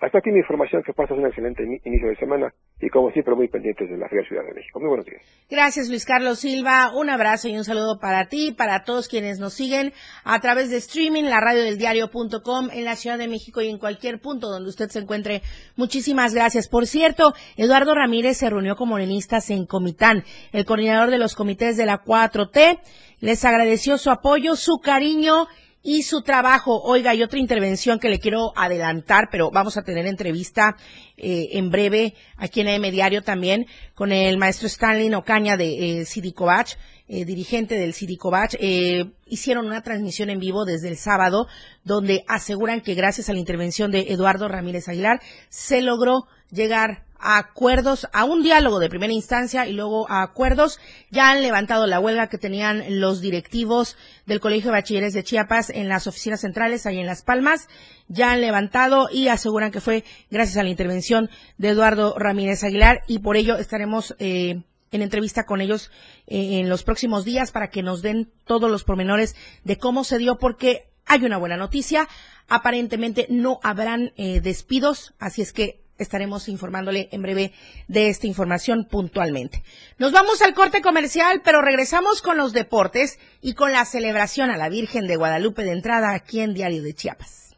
[0.00, 3.48] Hasta aquí mi información, que pasas un excelente inicio de semana y como siempre muy
[3.48, 4.80] pendientes de la Ciudad de México.
[4.80, 5.20] Muy buenos días.
[5.50, 9.52] Gracias Luis Carlos Silva, un abrazo y un saludo para ti, para todos quienes nos
[9.52, 9.92] siguen
[10.24, 13.78] a través de streaming, la radio del diario.com en la Ciudad de México y en
[13.78, 15.42] cualquier punto donde usted se encuentre.
[15.76, 16.68] Muchísimas gracias.
[16.68, 21.76] Por cierto, Eduardo Ramírez se reunió con morenistas en Comitán, el coordinador de los comités
[21.76, 22.80] de la 4T,
[23.20, 25.46] les agradeció su apoyo, su cariño
[25.82, 26.82] y su trabajo.
[26.82, 30.76] Oiga, hay otra intervención que le quiero adelantar, pero vamos a tener entrevista
[31.16, 36.04] eh, en breve aquí en AM Diario también con el maestro Stanley Ocaña de eh,
[36.04, 36.74] Sidicovach,
[37.08, 38.54] eh, dirigente del Sidicovach.
[38.60, 41.48] Eh, hicieron una transmisión en vivo desde el sábado
[41.82, 47.38] donde aseguran que gracias a la intervención de Eduardo Ramírez Aguilar se logró llegar a
[47.38, 50.78] acuerdos, a un diálogo de primera instancia y luego a acuerdos.
[51.10, 55.70] Ya han levantado la huelga que tenían los directivos del Colegio de Bachilleres de Chiapas
[55.70, 57.68] en las oficinas centrales, ahí en Las Palmas.
[58.08, 63.02] Ya han levantado y aseguran que fue gracias a la intervención de Eduardo Ramírez Aguilar
[63.06, 65.90] y por ello estaremos eh, en entrevista con ellos
[66.26, 70.18] eh, en los próximos días para que nos den todos los pormenores de cómo se
[70.18, 72.08] dio, porque hay una buena noticia.
[72.48, 77.52] Aparentemente no habrán eh, despidos, así es que estaremos informándole en breve
[77.88, 79.62] de esta información puntualmente.
[79.98, 84.56] Nos vamos al corte comercial, pero regresamos con los deportes y con la celebración a
[84.56, 87.56] la Virgen de Guadalupe de entrada aquí en Diario de Chiapas.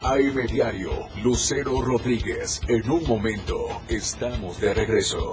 [0.00, 2.60] AM Diario, Lucero Rodríguez.
[2.68, 5.32] En un momento, estamos de regreso.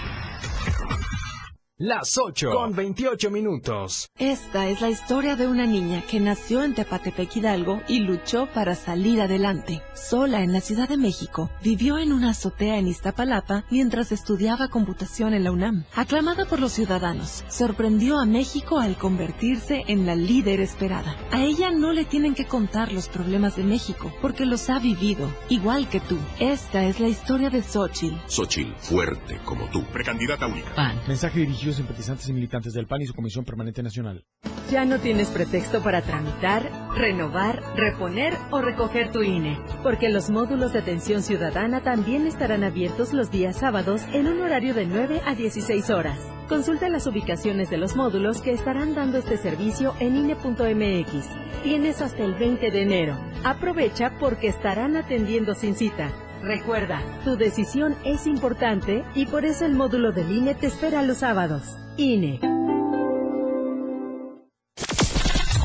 [1.83, 4.11] Las 8 con 28 minutos.
[4.19, 8.75] Esta es la historia de una niña que nació en Tepatepec Hidalgo y luchó para
[8.75, 9.81] salir adelante.
[9.95, 15.33] Sola en la Ciudad de México, vivió en una azotea en Iztapalapa mientras estudiaba computación
[15.33, 15.85] en la UNAM.
[15.95, 21.17] Aclamada por los ciudadanos, sorprendió a México al convertirse en la líder esperada.
[21.31, 25.33] A ella no le tienen que contar los problemas de México, porque los ha vivido,
[25.49, 26.19] igual que tú.
[26.39, 28.17] Esta es la historia de Xochitl.
[28.27, 29.83] Xochitl, fuerte como tú.
[29.85, 30.75] Precandidata única.
[30.75, 31.01] PAN.
[31.07, 34.25] Mensaje dirigido a simpatizantes y militantes del PAN y su Comisión Permanente Nacional.
[34.69, 40.71] Ya no tienes pretexto para tramitar, renovar, reponer o recoger tu INE, porque los módulos
[40.71, 45.35] de atención ciudadana también estarán abiertos los días sábados en un horario de 9 a
[45.35, 46.19] 16 horas.
[46.47, 51.25] Consulta las ubicaciones de los módulos que estarán dando este servicio en INE.mx.
[51.63, 53.17] Tienes hasta el 20 de enero.
[53.43, 56.11] Aprovecha porque estarán atendiendo sin cita.
[56.43, 61.19] Recuerda, tu decisión es importante y por eso el módulo del INE te espera los
[61.19, 61.63] sábados.
[61.97, 62.39] INE.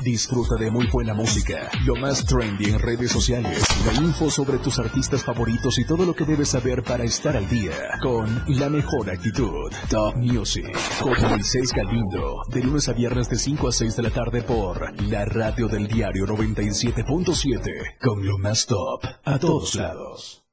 [0.03, 4.79] Disfruta de muy buena música, lo más trendy en redes sociales, la info sobre tus
[4.79, 9.11] artistas favoritos y todo lo que debes saber para estar al día con la mejor
[9.11, 9.73] actitud.
[9.91, 14.11] Top Music con Moisés Galindo, de lunes a viernes de 5 a 6 de la
[14.11, 20.46] tarde por la radio del diario 97.7 con lo más top a todos lados.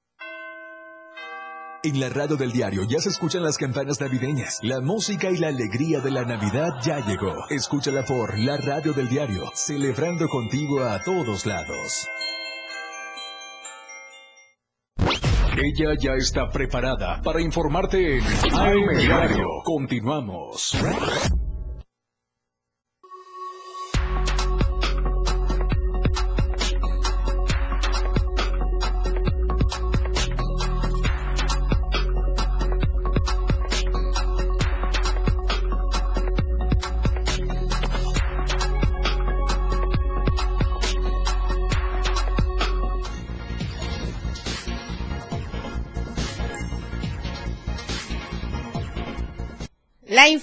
[1.86, 4.60] En la radio del diario ya se escuchan las campanas navideñas.
[4.62, 7.36] La música y la alegría de la Navidad ya llegó.
[7.50, 12.08] Escúchala por la radio del diario, celebrando contigo a todos lados.
[15.58, 19.46] Ella ya está preparada para informarte en AM Diario.
[19.66, 20.78] Continuamos.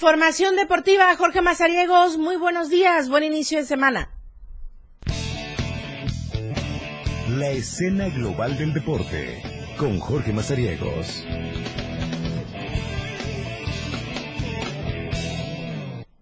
[0.01, 4.09] Información deportiva, Jorge Mazariegos, muy buenos días, buen inicio de semana.
[7.37, 9.43] La escena global del deporte
[9.77, 11.27] con Jorge Mazariegos.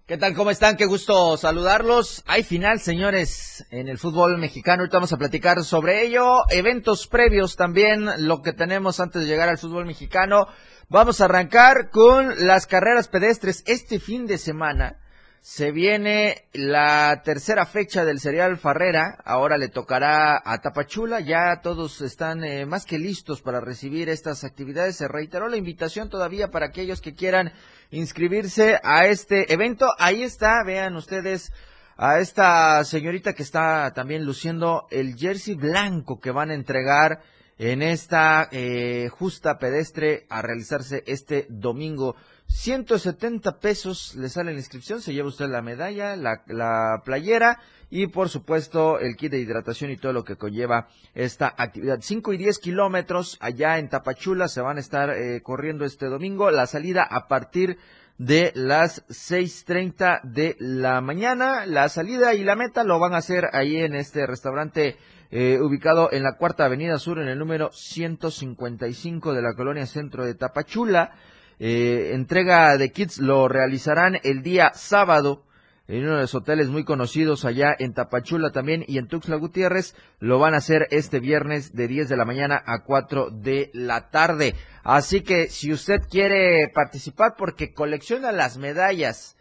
[0.08, 0.32] ¿Qué tal?
[0.32, 0.78] ¿Cómo están?
[0.78, 2.24] Qué gusto saludarlos.
[2.26, 4.80] Hay final, señores, en el fútbol mexicano.
[4.80, 6.44] Ahorita vamos a platicar sobre ello.
[6.48, 10.46] Eventos previos también, lo que tenemos antes de llegar al fútbol mexicano.
[10.88, 13.62] Vamos a arrancar con las carreras pedestres.
[13.66, 14.96] Este fin de semana
[15.40, 19.18] se viene la tercera fecha del serial Farrera.
[19.24, 21.20] Ahora le tocará a Tapachula.
[21.20, 24.96] Ya todos están eh, más que listos para recibir estas actividades.
[24.96, 27.52] Se reiteró la invitación todavía para aquellos que quieran
[27.90, 29.86] inscribirse a este evento.
[29.98, 31.52] Ahí está, vean ustedes
[31.96, 37.22] a esta señorita que está también luciendo el jersey blanco que van a entregar
[37.58, 42.14] en esta eh, justa pedestre a realizarse este domingo.
[42.48, 48.06] 170 pesos le sale la inscripción, se lleva usted la medalla, la, la playera y
[48.08, 52.00] por supuesto el kit de hidratación y todo lo que conlleva esta actividad.
[52.00, 56.50] 5 y 10 kilómetros allá en Tapachula se van a estar eh, corriendo este domingo.
[56.50, 57.78] La salida a partir
[58.18, 61.66] de las 6.30 de la mañana.
[61.66, 64.96] La salida y la meta lo van a hacer ahí en este restaurante
[65.30, 70.24] eh, ubicado en la Cuarta Avenida Sur en el número 155 de la colonia centro
[70.24, 71.12] de Tapachula.
[71.58, 75.44] Eh, entrega de kits lo realizarán el día sábado
[75.88, 79.94] en uno de los hoteles muy conocidos allá en Tapachula también y en Tuxtla Gutiérrez.
[80.20, 84.10] Lo van a hacer este viernes de 10 de la mañana a 4 de la
[84.10, 84.54] tarde.
[84.84, 89.36] Así que si usted quiere participar porque colecciona las medallas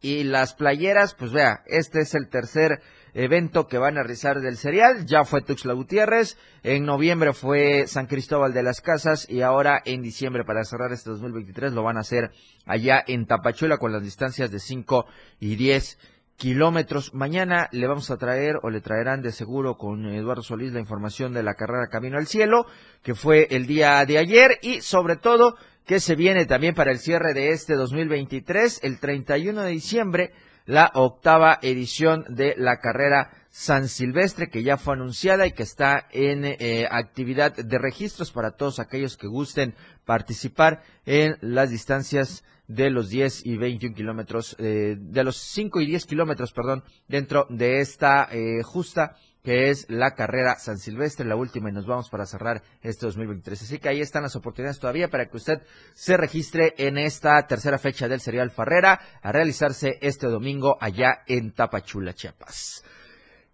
[0.00, 2.80] y las playeras, pues vea, este es el tercer
[3.14, 5.06] evento que van a realizar del serial.
[5.06, 10.02] Ya fue Tuxtla Gutiérrez, en noviembre fue San Cristóbal de las Casas y ahora en
[10.02, 12.30] diciembre para cerrar este 2023 lo van a hacer
[12.66, 15.06] allá en Tapachula con las distancias de 5
[15.40, 15.98] y 10
[16.36, 17.12] kilómetros.
[17.14, 21.32] Mañana le vamos a traer o le traerán de seguro con Eduardo Solís la información
[21.34, 22.64] de la carrera Camino al Cielo,
[23.02, 26.98] que fue el día de ayer y sobre todo que se viene también para el
[26.98, 30.32] cierre de este 2023, el 31 de diciembre
[30.68, 36.06] la octava edición de la carrera San Silvestre que ya fue anunciada y que está
[36.12, 42.90] en eh, actividad de registros para todos aquellos que gusten participar en las distancias de
[42.90, 47.80] los 10 y 21 kilómetros, eh, de los 5 y 10 kilómetros, perdón, dentro de
[47.80, 52.26] esta eh, justa que es la carrera San Silvestre, la última, y nos vamos para
[52.26, 53.62] cerrar este 2023.
[53.62, 55.62] Así que ahí están las oportunidades todavía para que usted
[55.94, 61.52] se registre en esta tercera fecha del Serial Farrera a realizarse este domingo allá en
[61.52, 62.84] Tapachula, Chiapas.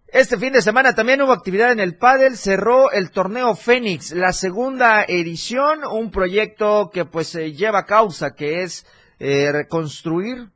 [0.07, 4.31] Este fin de semana también hubo actividad en el pádel, cerró el torneo Fénix, la
[4.31, 8.85] segunda edición, un proyecto que pues lleva causa, que es
[9.19, 10.51] eh, reconstruir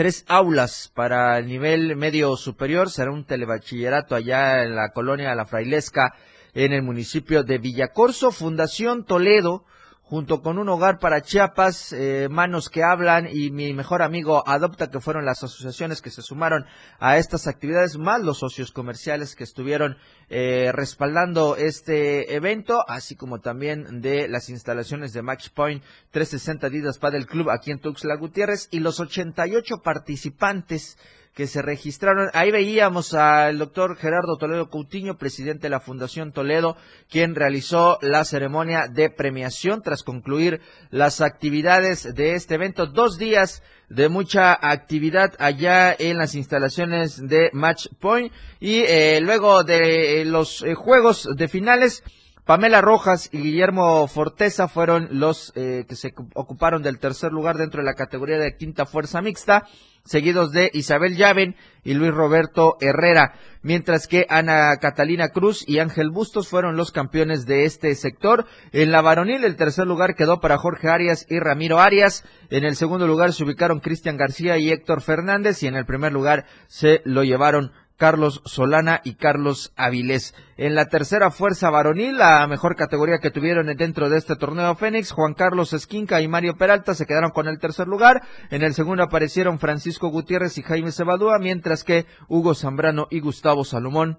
[0.00, 2.88] tres aulas para el nivel medio superior.
[2.88, 6.14] Será un telebachillerato allá en la colonia La Frailesca,
[6.54, 8.30] en el municipio de Villacorso.
[8.30, 9.66] Fundación Toledo
[10.10, 14.90] junto con un hogar para Chiapas, eh, Manos que Hablan y mi mejor amigo Adopta,
[14.90, 16.66] que fueron las asociaciones que se sumaron
[16.98, 23.38] a estas actividades, más los socios comerciales que estuvieron eh, respaldando este evento, así como
[23.38, 28.66] también de las instalaciones de Match Point 360 Didas Padel Club aquí en Tuxtla Gutiérrez
[28.72, 30.98] y los 88 participantes
[31.34, 32.28] que se registraron.
[32.34, 36.76] Ahí veíamos al doctor Gerardo Toledo Coutinho, presidente de la Fundación Toledo,
[37.08, 42.86] quien realizó la ceremonia de premiación tras concluir las actividades de este evento.
[42.86, 49.64] Dos días de mucha actividad allá en las instalaciones de Match Point y eh, luego
[49.64, 52.02] de los eh, juegos de finales.
[52.50, 57.80] Pamela Rojas y Guillermo Forteza fueron los eh, que se ocuparon del tercer lugar dentro
[57.80, 59.68] de la categoría de quinta fuerza mixta
[60.04, 66.10] seguidos de Isabel Llaven y Luis Roberto Herrera, mientras que Ana Catalina Cruz y Ángel
[66.10, 68.46] Bustos fueron los campeones de este sector.
[68.72, 72.24] En la varonil, el tercer lugar quedó para Jorge Arias y Ramiro Arias.
[72.50, 76.12] En el segundo lugar se ubicaron Cristian García y Héctor Fernández y en el primer
[76.12, 80.34] lugar se lo llevaron Carlos Solana y Carlos Avilés.
[80.56, 85.12] En la tercera fuerza varonil, la mejor categoría que tuvieron dentro de este torneo Fénix,
[85.12, 88.22] Juan Carlos Esquinca y Mario Peralta se quedaron con el tercer lugar.
[88.48, 93.66] En el segundo aparecieron Francisco Gutiérrez y Jaime Cebadúa, mientras que Hugo Zambrano y Gustavo
[93.66, 94.18] Salomón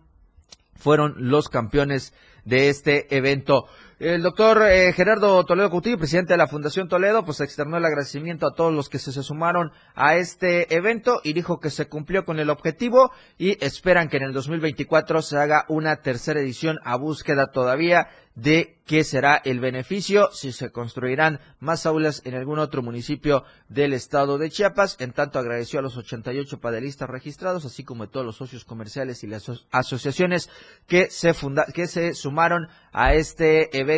[0.75, 2.13] fueron los campeones
[2.45, 3.65] de este evento.
[4.01, 8.47] El doctor eh, Gerardo Toledo Coutinho, presidente de la Fundación Toledo, pues externó el agradecimiento
[8.47, 12.25] a todos los que se, se, sumaron a este evento y dijo que se cumplió
[12.25, 16.95] con el objetivo y esperan que en el 2024 se haga una tercera edición a
[16.95, 22.81] búsqueda todavía de qué será el beneficio, si se construirán más aulas en algún otro
[22.81, 24.97] municipio del estado de Chiapas.
[24.99, 29.23] En tanto, agradeció a los 88 padelistas registrados, así como a todos los socios comerciales
[29.23, 30.49] y las asociaciones
[30.87, 33.90] que se, funda que se sumaron a este evento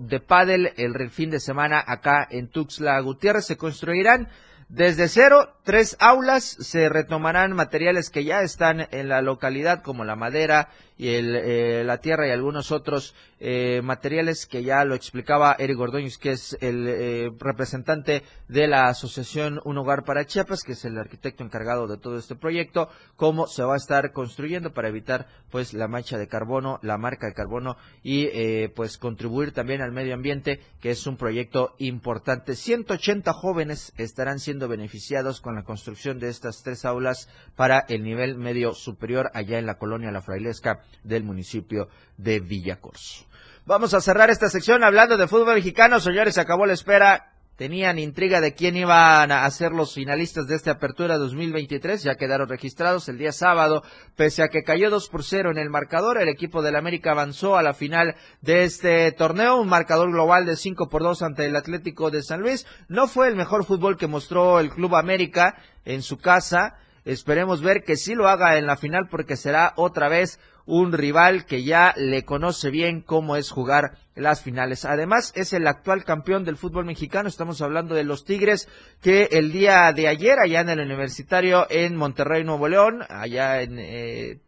[0.00, 3.46] de pádel el fin de semana acá en Tuxtla Gutiérrez.
[3.46, 4.28] Se construirán
[4.68, 10.14] desde cero, tres aulas, se retomarán materiales que ya están en la localidad, como la
[10.14, 10.68] madera
[10.98, 15.78] y el, eh, la tierra y algunos otros eh, materiales que ya lo explicaba Eric
[15.78, 20.84] Ordóñez, que es el eh, representante de la asociación Un Hogar para Chiapas, que es
[20.84, 25.28] el arquitecto encargado de todo este proyecto, cómo se va a estar construyendo para evitar
[25.50, 29.92] pues la mancha de carbono, la marca de carbono y eh, pues contribuir también al
[29.92, 32.56] medio ambiente, que es un proyecto importante.
[32.56, 38.36] 180 jóvenes estarán siendo beneficiados con la construcción de estas tres aulas para el nivel
[38.36, 43.26] medio superior allá en la colonia La Frailesca del municipio de Villacorso.
[43.68, 46.00] Vamos a cerrar esta sección hablando de fútbol mexicano.
[46.00, 47.32] Señores, se acabó la espera.
[47.56, 52.02] Tenían intriga de quién iban a ser los finalistas de esta apertura 2023.
[52.04, 53.82] Ya quedaron registrados el día sábado.
[54.16, 57.58] Pese a que cayó 2 por 0 en el marcador, el equipo del América avanzó
[57.58, 59.60] a la final de este torneo.
[59.60, 62.64] Un marcador global de 5 por 2 ante el Atlético de San Luis.
[62.88, 66.78] No fue el mejor fútbol que mostró el Club América en su casa.
[67.08, 71.46] Esperemos ver que sí lo haga en la final porque será otra vez un rival
[71.46, 74.84] que ya le conoce bien cómo es jugar las finales.
[74.84, 77.26] Además, es el actual campeón del fútbol mexicano.
[77.26, 78.68] Estamos hablando de los Tigres
[79.00, 83.78] que el día de ayer, allá en el universitario en Monterrey, Nuevo León, allá en...
[83.78, 84.40] Eh,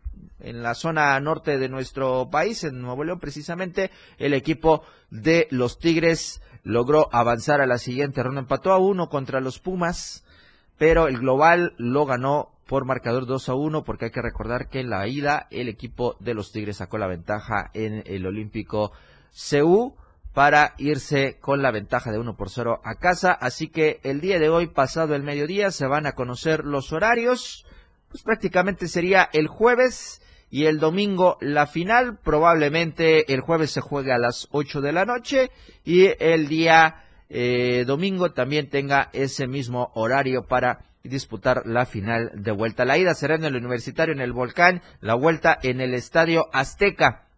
[0.42, 5.78] en la zona norte de nuestro país, en Nuevo León precisamente, el equipo de los
[5.78, 8.40] Tigres logró avanzar a la siguiente ronda.
[8.40, 10.24] Empató a uno contra los Pumas,
[10.80, 14.80] pero el global lo ganó por marcador 2 a 1, porque hay que recordar que
[14.80, 18.90] en la ida el equipo de los Tigres sacó la ventaja en el Olímpico
[19.50, 19.94] CU
[20.32, 23.30] para irse con la ventaja de 1 por 0 a casa.
[23.30, 27.66] Así que el día de hoy, pasado el mediodía, se van a conocer los horarios.
[28.08, 32.16] Pues prácticamente sería el jueves y el domingo la final.
[32.24, 35.50] Probablemente el jueves se juegue a las 8 de la noche
[35.84, 42.50] y el día eh, domingo también tenga ese mismo horario para disputar la final de
[42.50, 42.84] vuelta.
[42.84, 47.28] La ida será en el Universitario, en el Volcán, la vuelta en el Estadio Azteca.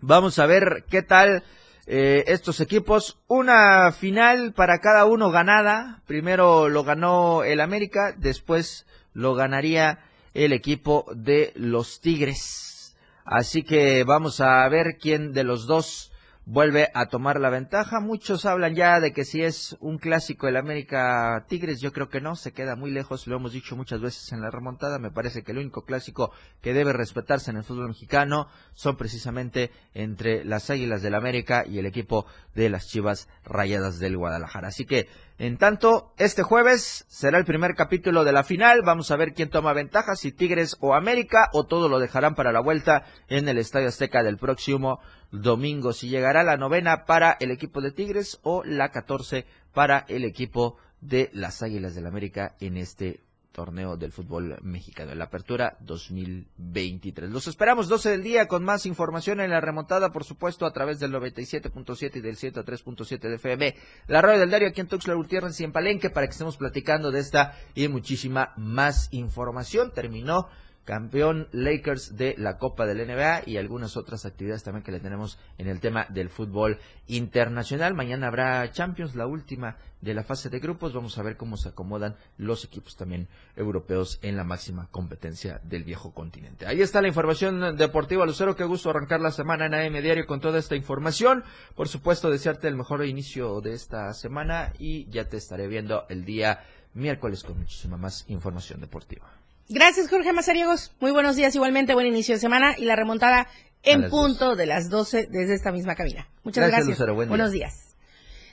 [0.00, 1.42] Vamos a ver qué tal
[1.86, 3.18] eh, estos equipos.
[3.28, 6.02] Una final para cada uno ganada.
[6.06, 9.98] Primero lo ganó el América, después lo ganaría
[10.32, 12.96] el equipo de los Tigres.
[13.26, 16.12] Así que vamos a ver quién de los dos
[16.48, 18.00] vuelve a tomar la ventaja.
[18.00, 22.22] Muchos hablan ya de que si es un clásico el América Tigres, yo creo que
[22.22, 25.42] no, se queda muy lejos, lo hemos dicho muchas veces en la remontada, me parece
[25.42, 26.32] que el único clásico
[26.62, 31.78] que debe respetarse en el fútbol mexicano son precisamente entre las Águilas del América y
[31.78, 32.24] el equipo
[32.54, 34.68] de las Chivas Rayadas del Guadalajara.
[34.68, 35.06] Así que
[35.38, 38.82] en tanto, este jueves será el primer capítulo de la final.
[38.84, 42.50] Vamos a ver quién toma ventaja, si Tigres o América, o todo lo dejarán para
[42.50, 44.98] la vuelta en el Estadio Azteca del próximo
[45.30, 45.92] domingo.
[45.92, 50.76] Si llegará la novena para el equipo de Tigres o la catorce para el equipo
[51.00, 53.20] de las Águilas del América en este
[53.58, 57.28] torneo del fútbol mexicano, la apertura 2023.
[57.28, 61.00] Los esperamos 12 del día con más información en la remontada, por supuesto, a través
[61.00, 63.74] del 97.7 y del 103.7 de FM,
[64.06, 67.10] la radio del diario aquí en Tuxtla Gutiérrez y en Palenque para que estemos platicando
[67.10, 69.90] de esta y muchísima más información.
[69.92, 70.46] Terminó
[70.84, 75.38] campeón Lakers de la Copa del NBA y algunas otras actividades también que le tenemos
[75.58, 77.94] en el tema del fútbol internacional.
[77.94, 80.94] Mañana habrá Champions, la última de la fase de grupos.
[80.94, 85.84] Vamos a ver cómo se acomodan los equipos también europeos en la máxima competencia del
[85.84, 86.66] viejo continente.
[86.66, 88.56] Ahí está la información deportiva, Lucero.
[88.56, 91.44] Qué gusto arrancar la semana en AM Diario con toda esta información.
[91.74, 96.24] Por supuesto, desearte el mejor inicio de esta semana y ya te estaré viendo el
[96.24, 96.64] día
[96.94, 99.37] miércoles con muchísima más información deportiva.
[99.70, 100.92] Gracias, Jorge Mazariegos.
[100.98, 103.48] Muy buenos días, igualmente buen inicio de semana y la remontada
[103.82, 106.26] en punto de las 12 desde esta misma cabina.
[106.42, 106.98] Muchas gracias.
[106.98, 107.94] buenos días.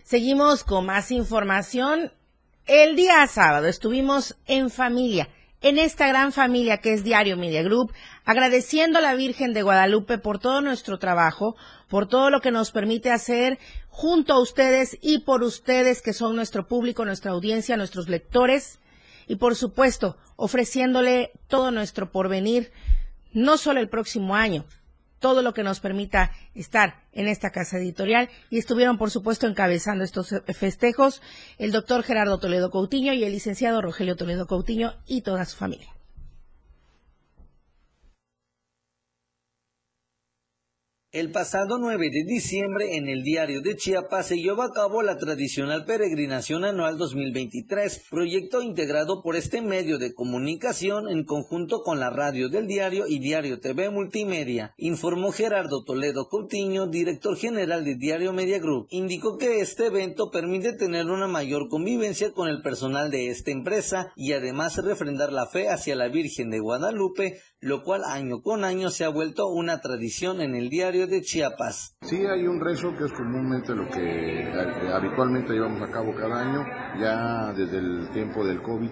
[0.03, 2.11] Seguimos con más información.
[2.65, 5.29] El día sábado estuvimos en familia,
[5.61, 7.93] en esta gran familia que es Diario Media Group,
[8.25, 11.55] agradeciendo a la Virgen de Guadalupe por todo nuestro trabajo,
[11.87, 13.57] por todo lo que nos permite hacer
[13.87, 18.79] junto a ustedes y por ustedes que son nuestro público, nuestra audiencia, nuestros lectores
[19.27, 22.71] y por supuesto ofreciéndole todo nuestro porvenir,
[23.33, 24.65] no solo el próximo año,
[25.19, 30.03] todo lo que nos permita estar en esta casa editorial y estuvieron, por supuesto, encabezando
[30.03, 31.21] estos festejos
[31.57, 35.94] el doctor Gerardo Toledo Coutinho y el licenciado Rogelio Toledo Coutinho y toda su familia.
[41.15, 45.15] El pasado 9 de diciembre en el diario de Chiapas se llevó a cabo la
[45.15, 52.09] tradicional peregrinación anual 2023, proyecto integrado por este medio de comunicación en conjunto con la
[52.09, 58.33] radio del diario y Diario TV Multimedia, informó Gerardo Toledo Coutinho, director general de Diario
[58.33, 58.87] Media Group.
[58.89, 64.11] Indicó que este evento permite tener una mayor convivencia con el personal de esta empresa
[64.17, 68.91] y además refrendar la fe hacia la Virgen de Guadalupe, lo cual año con año
[68.91, 71.97] se ha vuelto una tradición en el diario de Chiapas.
[72.03, 76.41] Sí, hay un rezo que es comúnmente lo que eh, habitualmente llevamos a cabo cada
[76.41, 76.63] año,
[76.99, 78.91] ya desde el tiempo del COVID.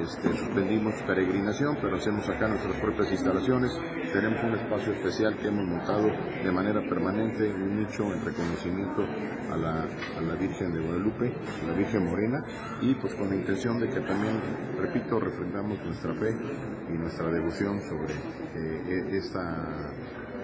[0.00, 3.72] Este, suspendimos peregrinación, pero hacemos acá nuestras propias instalaciones.
[4.12, 9.02] Tenemos un espacio especial que hemos montado de manera permanente, un nicho en reconocimiento
[9.50, 11.32] a la, a la Virgen de Guadalupe,
[11.62, 12.44] a la Virgen Morena,
[12.80, 14.40] y pues con la intención de que también,
[14.78, 16.30] repito, refrendamos nuestra fe
[16.88, 19.92] y nuestra devoción sobre eh, esta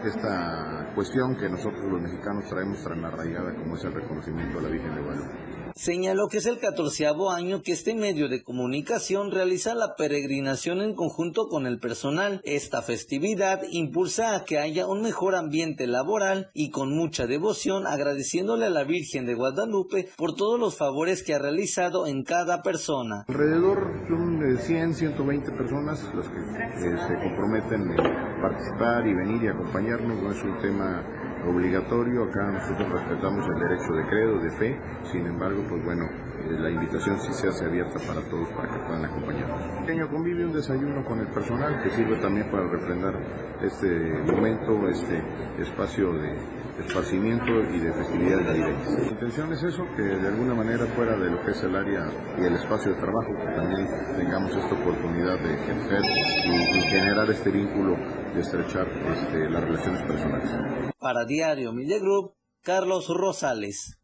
[0.05, 4.69] esta cuestión que nosotros los mexicanos traemos tan arraigada como es el reconocimiento a la
[4.71, 5.50] Virgen de Guadalupe.
[5.75, 10.95] Señaló que es el catorceavo año que este medio de comunicación realiza la peregrinación en
[10.95, 12.41] conjunto con el personal.
[12.45, 18.67] Esta festividad impulsa a que haya un mejor ambiente laboral y con mucha devoción agradeciéndole
[18.67, 23.25] a la Virgen de Guadalupe por todos los favores que ha realizado en cada persona.
[23.29, 29.49] Alrededor son 100, 120 personas las que eh, se comprometen en participar y venir y
[29.49, 30.23] acompañarnos.
[30.23, 34.81] No es un tema obligatorio, acá nosotros respetamos el derecho de credo, de fe,
[35.11, 38.79] sin embargo, pues bueno, eh, la invitación sí se hace abierta para todos para que
[38.81, 39.63] puedan acompañarnos.
[39.81, 43.15] Pequeño convivio, un desayuno con el personal que sirve también para refrendar
[43.63, 43.89] este
[44.33, 45.23] momento, este
[45.59, 48.93] espacio de esparcimiento y de festividades navideñas.
[48.93, 52.07] La intención es eso, que de alguna manera fuera de lo que es el área
[52.39, 56.03] y el espacio de trabajo, también tengamos esta oportunidad de ejercer
[56.47, 57.97] y, generar este vínculo
[58.35, 60.51] de estrechar este, las relaciones personales.
[60.99, 64.00] Para Diario Media Group, Carlos Rosales.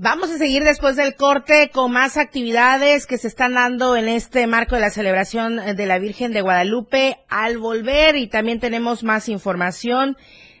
[0.00, 4.46] Vamos a seguir después del corte con más actividades que se están dando en este
[4.46, 9.28] marco de la celebración de la Virgen de Guadalupe al volver y también tenemos más
[9.28, 10.16] información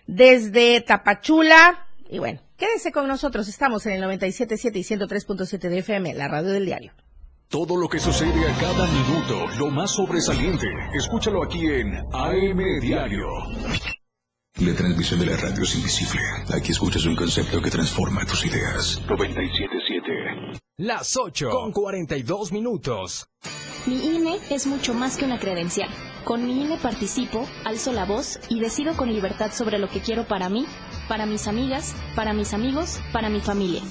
[0.08, 1.86] desde Tapachula.
[2.10, 6.48] Y bueno, quédese con nosotros, estamos en el 97.7 y 103.7 de FM, la radio
[6.48, 6.92] del diario.
[7.46, 13.28] Todo lo que sucede a cada minuto, lo más sobresaliente, escúchalo aquí en AM Diario.
[14.60, 16.20] La transmisión de la radio es invisible.
[16.52, 19.00] Aquí escuchas un concepto que transforma tus ideas.
[19.06, 20.58] 97.7.
[20.78, 23.28] Las 8 con 42 minutos.
[23.86, 25.88] Mi INE es mucho más que una credencial.
[26.24, 30.26] Con mi INE participo, alzo la voz y decido con libertad sobre lo que quiero
[30.26, 30.66] para mí,
[31.06, 33.82] para mis amigas, para mis amigos, para mi familia.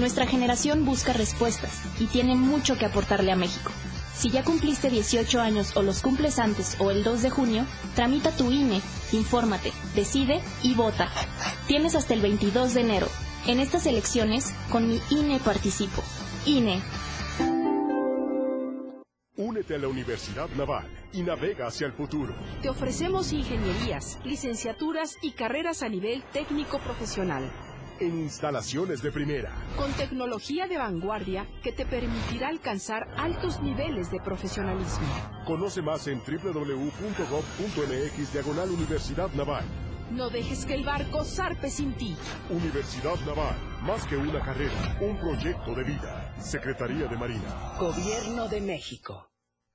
[0.00, 3.70] Nuestra generación busca respuestas y tiene mucho que aportarle a México.
[4.20, 7.64] Si ya cumpliste 18 años o los cumples antes o el 2 de junio,
[7.94, 11.08] tramita tu INE, infórmate, decide y vota.
[11.66, 13.06] Tienes hasta el 22 de enero.
[13.46, 16.02] En estas elecciones, con mi INE participo.
[16.44, 16.82] INE.
[19.38, 22.34] Únete a la Universidad Naval y navega hacia el futuro.
[22.60, 27.50] Te ofrecemos ingenierías, licenciaturas y carreras a nivel técnico profesional
[28.00, 29.52] en instalaciones de primera.
[29.76, 35.06] Con tecnología de vanguardia que te permitirá alcanzar altos niveles de profesionalismo.
[35.46, 36.72] Conoce más en www.gov.mx
[38.32, 39.64] diagonal Universidad Naval.
[40.10, 42.16] No dejes que el barco zarpe sin ti.
[42.50, 46.34] Universidad Naval, más que una carrera, un proyecto de vida.
[46.40, 47.76] Secretaría de Marina.
[47.78, 49.29] Gobierno de México.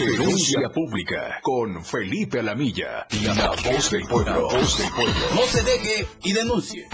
[0.00, 4.48] Denuncia pública con Felipe Alamilla, la voz del pueblo.
[4.48, 5.14] voz del pueblo.
[5.34, 6.88] No se deje y denuncie.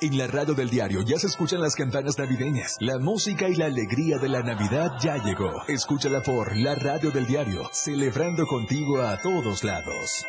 [0.00, 2.74] En la radio del diario ya se escuchan las campanas navideñas.
[2.80, 5.62] La música y la alegría de la Navidad ya llegó.
[5.68, 10.26] Escúchala por la radio del diario, celebrando contigo a todos lados.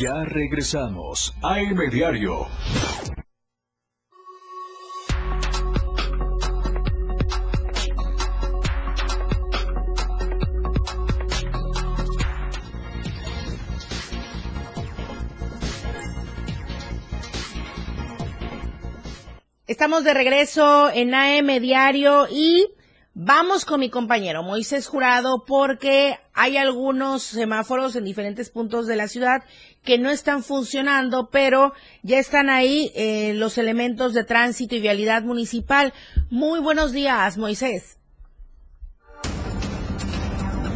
[0.00, 1.32] Ya regresamos.
[1.42, 2.48] AM Diario.
[19.74, 22.64] Estamos de regreso en AM Diario y
[23.12, 29.08] vamos con mi compañero Moisés Jurado porque hay algunos semáforos en diferentes puntos de la
[29.08, 29.42] ciudad
[29.82, 31.72] que no están funcionando, pero
[32.04, 35.92] ya están ahí eh, los elementos de tránsito y vialidad municipal.
[36.30, 37.98] Muy buenos días, Moisés.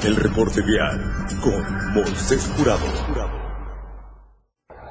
[0.03, 1.01] El reporte vial
[1.40, 3.38] con Moisés Jurado.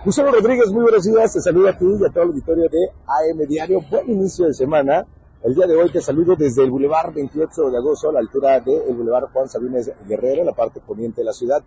[0.07, 1.33] Gustavo Rodríguez, muy buenos días.
[1.33, 3.81] Te saludo a ti y a todo el auditorio de AM Diario.
[3.91, 5.05] Buen inicio de semana.
[5.43, 8.61] El día de hoy te saludo desde el Boulevard 28 de agosto a la altura
[8.61, 11.61] del Boulevard Juan Sabines Guerrero, en la parte poniente de la ciudad,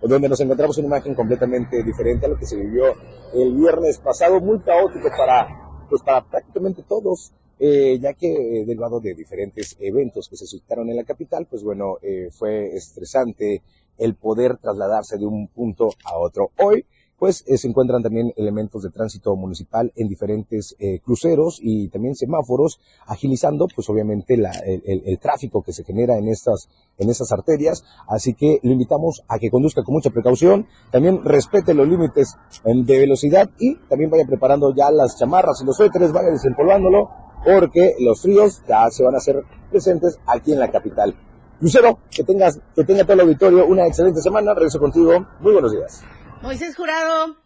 [0.00, 2.94] donde nos encontramos una imagen completamente diferente a lo que se vivió
[3.34, 9.00] el viernes pasado, muy caótico para, pues para prácticamente todos, eh, ya que eh, derivado
[9.00, 13.60] de diferentes eventos que se suscitaron en la capital, pues bueno, eh, fue estresante
[13.98, 16.52] el poder trasladarse de un punto a otro.
[16.56, 16.86] Hoy
[17.22, 22.16] pues eh, se encuentran también elementos de tránsito municipal en diferentes eh, cruceros y también
[22.16, 26.68] semáforos, agilizando pues obviamente la, el, tráfico que se genera en estas,
[26.98, 27.84] en estas arterias.
[28.08, 32.98] Así que le invitamos a que conduzca con mucha precaución, también respete los límites de
[32.98, 37.08] velocidad y también vaya preparando ya las chamarras y los suéteres, vaya desempolvándolo,
[37.44, 41.14] porque los fríos ya se van a hacer presentes aquí en la capital.
[41.60, 44.54] Lucero, que tengas, que tenga todo el auditorio una excelente semana.
[44.54, 45.24] Regreso contigo.
[45.38, 46.02] Muy buenos días.
[46.42, 47.36] Moisés Jurado.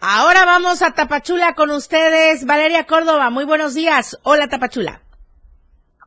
[0.00, 2.44] Ahora vamos a Tapachula con ustedes.
[2.44, 4.18] Valeria Córdoba, muy buenos días.
[4.24, 5.02] Hola Tapachula.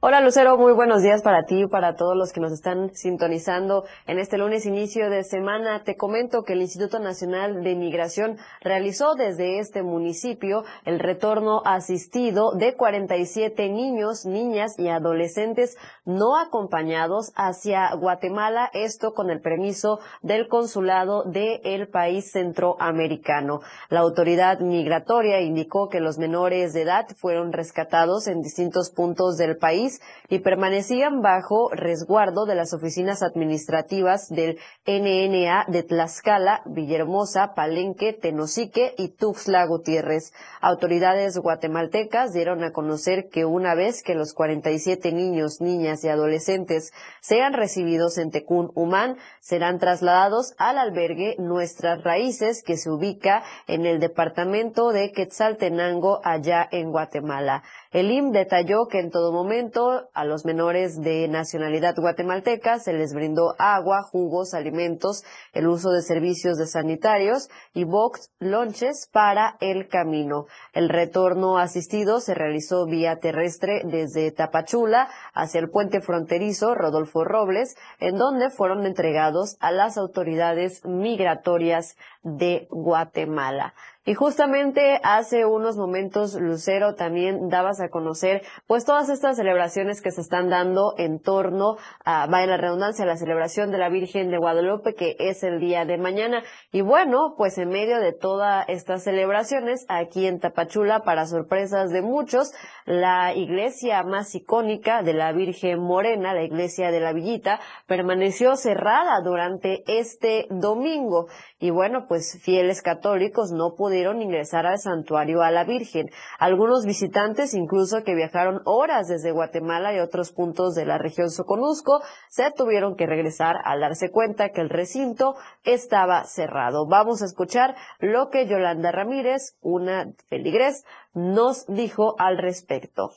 [0.03, 3.85] Hola Lucero, muy buenos días para ti y para todos los que nos están sintonizando
[4.07, 5.83] en este lunes inicio de semana.
[5.83, 12.53] Te comento que el Instituto Nacional de Inmigración realizó desde este municipio el retorno asistido
[12.53, 20.47] de 47 niños, niñas y adolescentes no acompañados hacia Guatemala, esto con el permiso del
[20.47, 23.61] consulado del el país centroamericano.
[23.89, 29.57] La autoridad migratoria indicó que los menores de edad fueron rescatados en distintos puntos del
[29.57, 38.13] país y permanecían bajo resguardo de las oficinas administrativas del NNA de Tlaxcala, Villahermosa, Palenque,
[38.13, 40.33] Tenosique y Tuxtla Gutiérrez.
[40.61, 46.91] Autoridades guatemaltecas dieron a conocer que una vez que los 47 niños, niñas y adolescentes
[47.21, 53.85] sean recibidos en Tecún Humán, serán trasladados al albergue Nuestras Raíces, que se ubica en
[53.85, 57.63] el departamento de Quetzaltenango, allá en Guatemala.
[57.91, 63.13] El IM detalló que en todo momento a los menores de nacionalidad guatemalteca se les
[63.13, 69.89] brindó agua, jugos, alimentos, el uso de servicios de sanitarios y box lonches para el
[69.89, 70.45] camino.
[70.71, 77.75] El retorno asistido se realizó vía terrestre desde Tapachula hacia el puente fronterizo Rodolfo Robles,
[77.99, 83.73] en donde fueron entregados a las autoridades migratorias de Guatemala.
[84.03, 90.09] Y justamente hace unos momentos, Lucero, también dabas a conocer, pues todas estas celebraciones que
[90.09, 94.39] se están dando en torno a, vaya la redundancia, la celebración de la Virgen de
[94.39, 96.41] Guadalupe, que es el día de mañana.
[96.71, 102.01] Y bueno, pues en medio de todas estas celebraciones, aquí en Tapachula, para sorpresas de
[102.01, 102.53] muchos,
[102.87, 109.21] la iglesia más icónica de la Virgen Morena, la iglesia de la Villita, permaneció cerrada
[109.23, 111.27] durante este domingo.
[111.59, 116.09] Y bueno, pues fieles católicos no pudieron ingresar al santuario a la Virgen.
[116.39, 122.01] Algunos visitantes, incluso que viajaron horas desde Guatemala y otros puntos de la región Soconusco,
[122.29, 126.87] se tuvieron que regresar al darse cuenta que el recinto estaba cerrado.
[126.87, 133.11] Vamos a escuchar lo que Yolanda Ramírez, una feligres, nos dijo al respecto.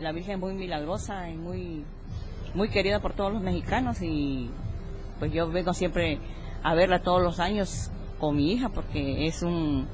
[0.00, 1.84] La Virgen es muy milagrosa y muy,
[2.54, 4.50] muy querida por todos los mexicanos y
[5.18, 6.18] pues yo vengo siempre
[6.66, 9.86] a verla todos los años con mi hija porque es un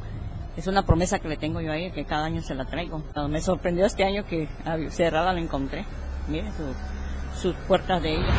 [0.57, 3.03] es una promesa que le tengo yo a ella que cada año se la traigo.
[3.29, 4.49] Me sorprendió este año que
[4.91, 5.85] cerrada la encontré.
[6.29, 8.37] Mire su, sus puertas de ellas.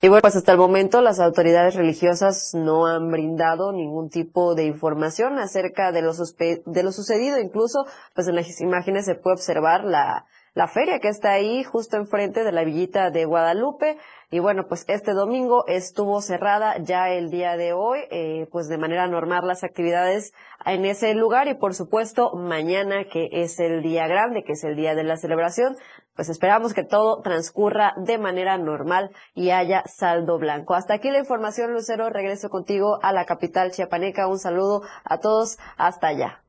[0.00, 4.64] Y bueno, pues hasta el momento las autoridades religiosas no han brindado ningún tipo de
[4.64, 7.38] información acerca de lo, de lo sucedido.
[7.38, 7.84] Incluso,
[8.14, 12.44] pues en las imágenes se puede observar la, la feria que está ahí justo enfrente
[12.44, 13.96] de la villita de Guadalupe.
[14.30, 18.78] Y bueno, pues este domingo estuvo cerrada ya el día de hoy, eh, pues de
[18.78, 20.32] manera normal las actividades
[20.64, 24.76] en ese lugar y por supuesto mañana que es el día grande, que es el
[24.76, 25.76] día de la celebración,
[26.14, 30.74] pues esperamos que todo transcurra de manera normal y haya saldo blanco.
[30.74, 32.10] Hasta aquí la información, Lucero.
[32.10, 34.28] Regreso contigo a la capital chiapaneca.
[34.28, 35.58] Un saludo a todos.
[35.78, 36.41] Hasta allá.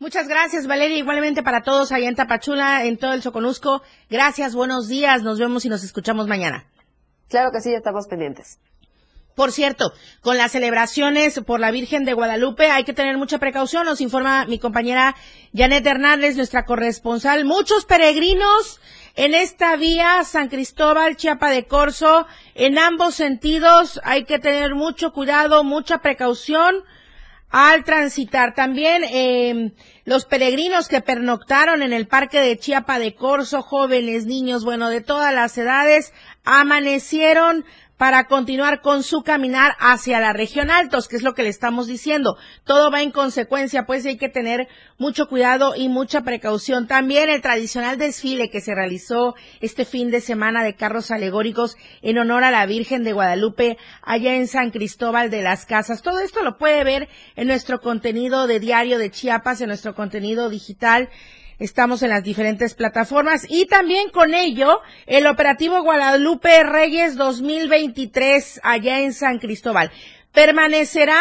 [0.00, 0.98] Muchas gracias, Valeria.
[0.98, 3.82] Igualmente para todos allá en Tapachula, en todo el Soconusco.
[4.08, 5.22] Gracias, buenos días.
[5.22, 6.66] Nos vemos y nos escuchamos mañana.
[7.28, 8.60] Claro que sí, estamos pendientes.
[9.34, 13.86] Por cierto, con las celebraciones por la Virgen de Guadalupe hay que tener mucha precaución,
[13.86, 15.14] nos informa mi compañera
[15.54, 17.44] Janet Hernández, nuestra corresponsal.
[17.44, 18.80] Muchos peregrinos
[19.14, 22.26] en esta vía San Cristóbal, Chiapa de Corzo,
[22.56, 26.82] en ambos sentidos hay que tener mucho cuidado, mucha precaución
[27.50, 28.54] al transitar.
[28.54, 29.72] También eh,
[30.04, 35.00] los peregrinos que pernoctaron en el parque de Chiapa de Corzo, jóvenes, niños, bueno, de
[35.00, 36.12] todas las edades,
[36.44, 37.64] amanecieron
[37.98, 41.88] para continuar con su caminar hacia la región altos, que es lo que le estamos
[41.88, 42.38] diciendo.
[42.64, 44.68] Todo va en consecuencia, pues hay que tener
[44.98, 46.86] mucho cuidado y mucha precaución.
[46.86, 52.18] También el tradicional desfile que se realizó este fin de semana de carros alegóricos en
[52.18, 56.00] honor a la Virgen de Guadalupe allá en San Cristóbal de las Casas.
[56.00, 60.48] Todo esto lo puede ver en nuestro contenido de diario de Chiapas, en nuestro contenido
[60.48, 61.08] digital
[61.58, 69.00] Estamos en las diferentes plataformas y también con ello el operativo Guadalupe Reyes 2023 allá
[69.00, 69.90] en San Cristóbal.
[70.32, 71.20] Permanecerá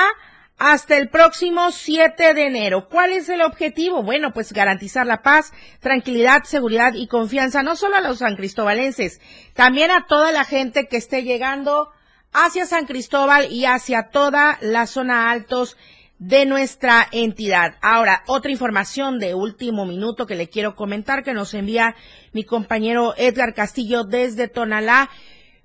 [0.59, 2.87] hasta el próximo 7 de enero.
[2.87, 4.03] ¿Cuál es el objetivo?
[4.03, 9.19] Bueno, pues garantizar la paz, tranquilidad, seguridad y confianza, no solo a los san cristobalenses,
[9.55, 11.89] también a toda la gente que esté llegando
[12.31, 15.77] hacia San Cristóbal y hacia toda la zona altos
[16.19, 17.75] de nuestra entidad.
[17.81, 21.95] Ahora, otra información de último minuto que le quiero comentar que nos envía
[22.33, 25.09] mi compañero Edgar Castillo desde Tonalá.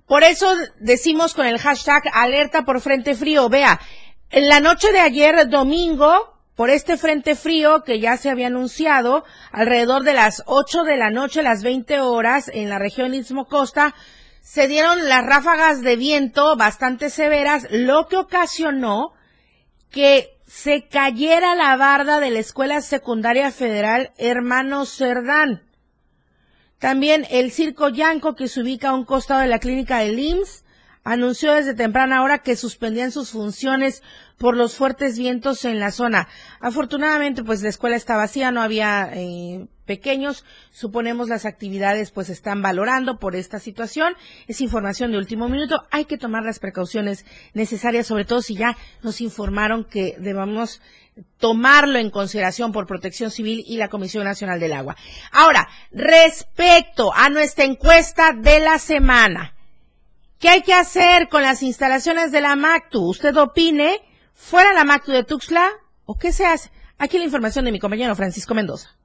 [0.05, 3.49] Por eso decimos con el hashtag alerta por frente frío.
[3.49, 3.79] Vea,
[4.29, 9.23] en la noche de ayer domingo, por este frente frío que ya se había anunciado,
[9.51, 13.95] alrededor de las 8 de la noche, las 20 horas, en la región Istmo Costa,
[14.41, 19.13] se dieron las ráfagas de viento bastante severas, lo que ocasionó
[19.89, 25.63] que se cayera la barda de la Escuela Secundaria Federal Hermano Cerdán.
[26.77, 30.63] También el Circo Yanco, que se ubica a un costado de la clínica de IMSS,
[31.03, 34.03] anunció desde temprana hora que suspendían sus funciones
[34.43, 36.27] por los fuertes vientos en la zona.
[36.59, 40.43] Afortunadamente, pues la escuela está vacía, no había eh, pequeños.
[40.69, 44.15] Suponemos las actividades pues están valorando por esta situación.
[44.49, 45.87] Es información de último minuto.
[45.91, 50.81] Hay que tomar las precauciones necesarias, sobre todo si ya nos informaron que debamos
[51.37, 54.97] tomarlo en consideración por Protección Civil y la Comisión Nacional del Agua.
[55.31, 59.53] Ahora, respecto a nuestra encuesta de la semana,
[60.37, 63.07] ¿qué hay que hacer con las instalaciones de la MACTU?
[63.07, 64.01] Usted opine,
[64.33, 65.69] fuera la MACTU de Tuxtla
[66.05, 66.71] o qué se hace?
[66.97, 68.95] Aquí la información de mi compañero Francisco Mendoza.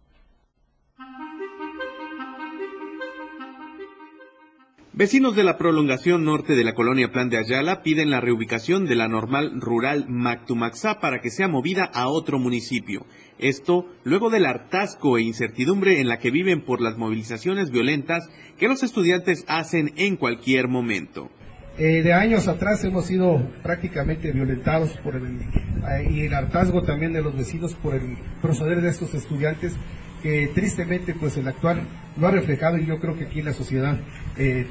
[4.98, 8.96] Vecinos de la prolongación norte de la colonia Plan de Ayala piden la reubicación de
[8.96, 13.06] la normal rural Mactumaxá para que sea movida a otro municipio.
[13.38, 18.66] Esto luego del hartazgo e incertidumbre en la que viven por las movilizaciones violentas que
[18.66, 21.30] los estudiantes hacen en cualquier momento.
[21.78, 27.12] Eh, de años atrás hemos sido prácticamente violentados por el, eh, y el hartazgo también
[27.12, 29.76] de los vecinos por el proceder de estos estudiantes
[30.22, 31.82] que tristemente pues el actual
[32.18, 33.98] lo ha reflejado y yo creo que aquí en la sociedad
[34.36, 34.66] eh,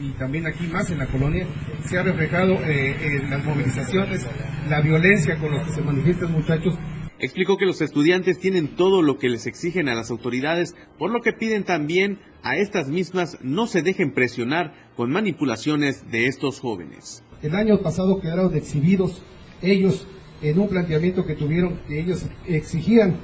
[0.00, 1.46] y también aquí más en la colonia
[1.84, 4.26] se ha reflejado eh, en las movilizaciones,
[4.68, 6.78] la violencia con la que se manifiestan muchachos.
[7.18, 11.20] Explicó que los estudiantes tienen todo lo que les exigen a las autoridades, por lo
[11.20, 17.24] que piden también a estas mismas no se dejen presionar con manipulaciones de estos jóvenes.
[17.42, 19.22] El año pasado quedaron exhibidos
[19.62, 20.06] ellos
[20.42, 23.16] en un planteamiento que tuvieron que ellos exigían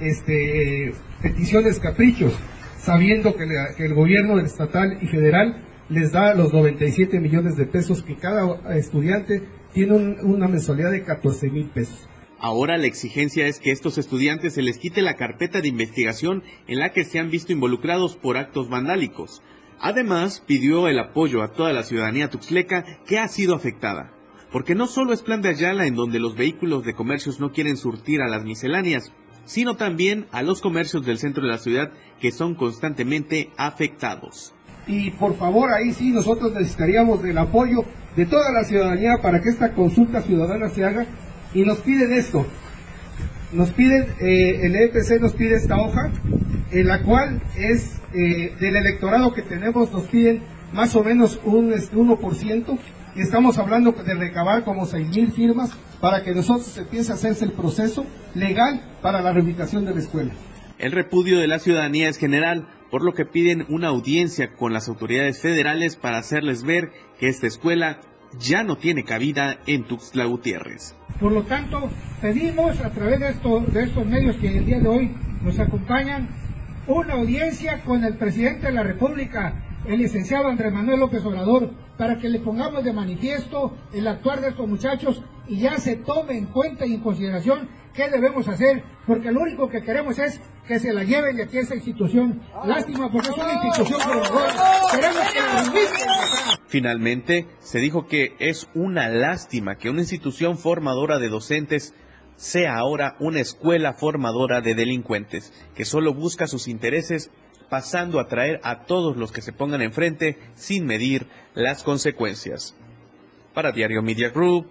[0.00, 0.92] este,
[1.22, 2.32] peticiones caprichos,
[2.78, 3.44] sabiendo que,
[3.78, 9.42] el gobierno estatal y federal les da los 97 millones de pesos que cada estudiante
[9.72, 12.08] tiene una mensualidad de 14 mil pesos.
[12.40, 16.78] Ahora la exigencia es que estos estudiantes se les quite la carpeta de investigación en
[16.78, 19.42] la que se han visto involucrados por actos vandálicos.
[19.80, 24.12] Además, pidió el apoyo a toda la ciudadanía tuxleca que ha sido afectada.
[24.50, 27.76] Porque no solo es plan de Ayala en donde los vehículos de comercios no quieren
[27.76, 29.12] surtir a las misceláneas,
[29.44, 34.54] sino también a los comercios del centro de la ciudad que son constantemente afectados.
[34.86, 37.84] y por favor ahí sí nosotros necesitaríamos del apoyo
[38.16, 41.04] de toda la ciudadanía para que esta consulta ciudadana se haga
[41.54, 42.46] y nos piden esto.
[43.52, 46.10] Nos piden, eh, el EPC nos pide esta hoja,
[46.70, 50.42] en la cual es eh, del electorado que tenemos, nos piden
[50.72, 52.78] más o menos un 1%, este,
[53.14, 57.52] y estamos hablando de recabar como 6.000 firmas para que nosotros empiece a hacerse el
[57.52, 60.32] proceso legal para la reubicación de la escuela.
[60.78, 64.88] El repudio de la ciudadanía es general, por lo que piden una audiencia con las
[64.88, 68.00] autoridades federales para hacerles ver que esta escuela
[68.38, 70.94] ya no tiene cabida en Tuxtla Gutiérrez.
[71.18, 71.90] Por lo tanto,
[72.20, 73.26] pedimos a través de,
[73.72, 76.28] de estos medios que el día de hoy nos acompañan
[76.88, 82.18] una audiencia con el presidente de la República, el licenciado Andrés Manuel López Obrador, para
[82.18, 86.46] que le pongamos de manifiesto el actuar de estos muchachos y ya se tome en
[86.46, 90.92] cuenta y en consideración qué debemos hacer, porque lo único que queremos es que se
[90.92, 92.40] la lleven de aquí a esta institución.
[92.64, 94.00] Lástima porque es una institución
[94.90, 101.28] Queremos que la Finalmente, se dijo que es una lástima que una institución formadora de
[101.28, 101.94] docentes
[102.38, 107.30] sea ahora una escuela formadora de delincuentes, que solo busca sus intereses
[107.68, 112.74] pasando a traer a todos los que se pongan enfrente sin medir las consecuencias.
[113.52, 114.68] Para Diario Media Group,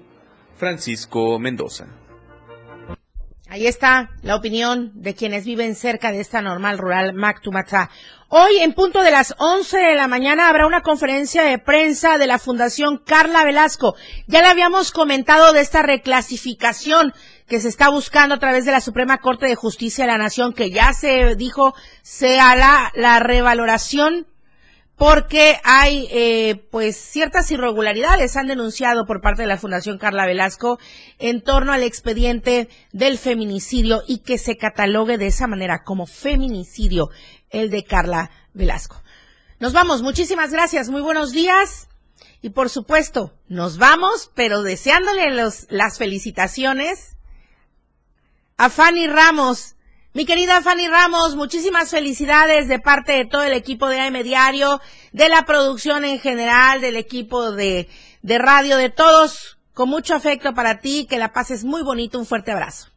[0.56, 1.88] Francisco Mendoza.
[3.50, 7.90] Ahí está la opinión de quienes viven cerca de esta normal rural Mactumatá.
[8.28, 12.28] Hoy, en punto de las 11 de la mañana, habrá una conferencia de prensa de
[12.28, 13.96] la Fundación Carla Velasco.
[14.28, 17.14] Ya le habíamos comentado de esta reclasificación
[17.48, 20.54] que se está buscando a través de la Suprema Corte de Justicia de la Nación,
[20.54, 24.28] que ya se dijo se hará la revaloración
[24.98, 30.80] porque hay eh, pues ciertas irregularidades han denunciado por parte de la Fundación Carla Velasco
[31.20, 37.10] en torno al expediente del feminicidio y que se catalogue de esa manera como feminicidio
[37.52, 39.02] el de Carla Velasco.
[39.60, 41.88] Nos vamos, muchísimas gracias, muy buenos días.
[42.42, 47.17] Y por supuesto nos vamos, pero deseándole los, las felicitaciones
[48.58, 49.76] a Fanny Ramos.
[50.14, 54.82] Mi querida Fanny Ramos, muchísimas felicidades de parte de todo el equipo de AM Diario,
[55.12, 57.88] de la producción en general, del equipo de,
[58.24, 62.26] de radio, de todos, con mucho afecto para ti, que la pases muy bonito, un
[62.26, 62.97] fuerte abrazo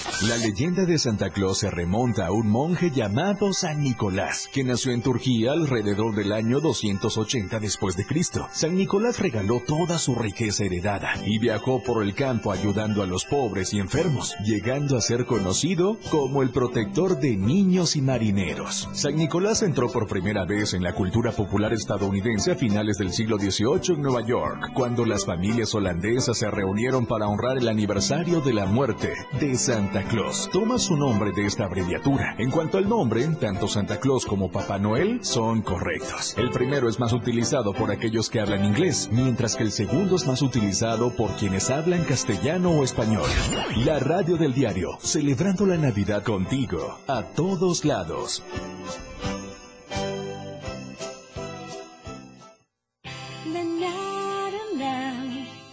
[0.27, 4.91] La leyenda de Santa Claus se remonta a un monje llamado San Nicolás, que nació
[4.91, 8.47] en Turquía alrededor del año 280 después de Cristo.
[8.53, 13.25] San Nicolás regaló toda su riqueza heredada y viajó por el campo ayudando a los
[13.25, 18.89] pobres y enfermos, llegando a ser conocido como el protector de niños y marineros.
[18.93, 23.39] San Nicolás entró por primera vez en la cultura popular estadounidense a finales del siglo
[23.39, 28.53] XVIII en Nueva York, cuando las familias holandesas se reunieron para honrar el aniversario de
[28.53, 30.10] la muerte de Santa Claus
[30.51, 32.35] toma su nombre de esta abreviatura.
[32.37, 36.35] En cuanto al nombre, tanto Santa Claus como Papá Noel son correctos.
[36.37, 40.27] El primero es más utilizado por aquellos que hablan inglés, mientras que el segundo es
[40.27, 43.29] más utilizado por quienes hablan castellano o español.
[43.85, 48.43] La radio del diario, celebrando la Navidad contigo, a todos lados.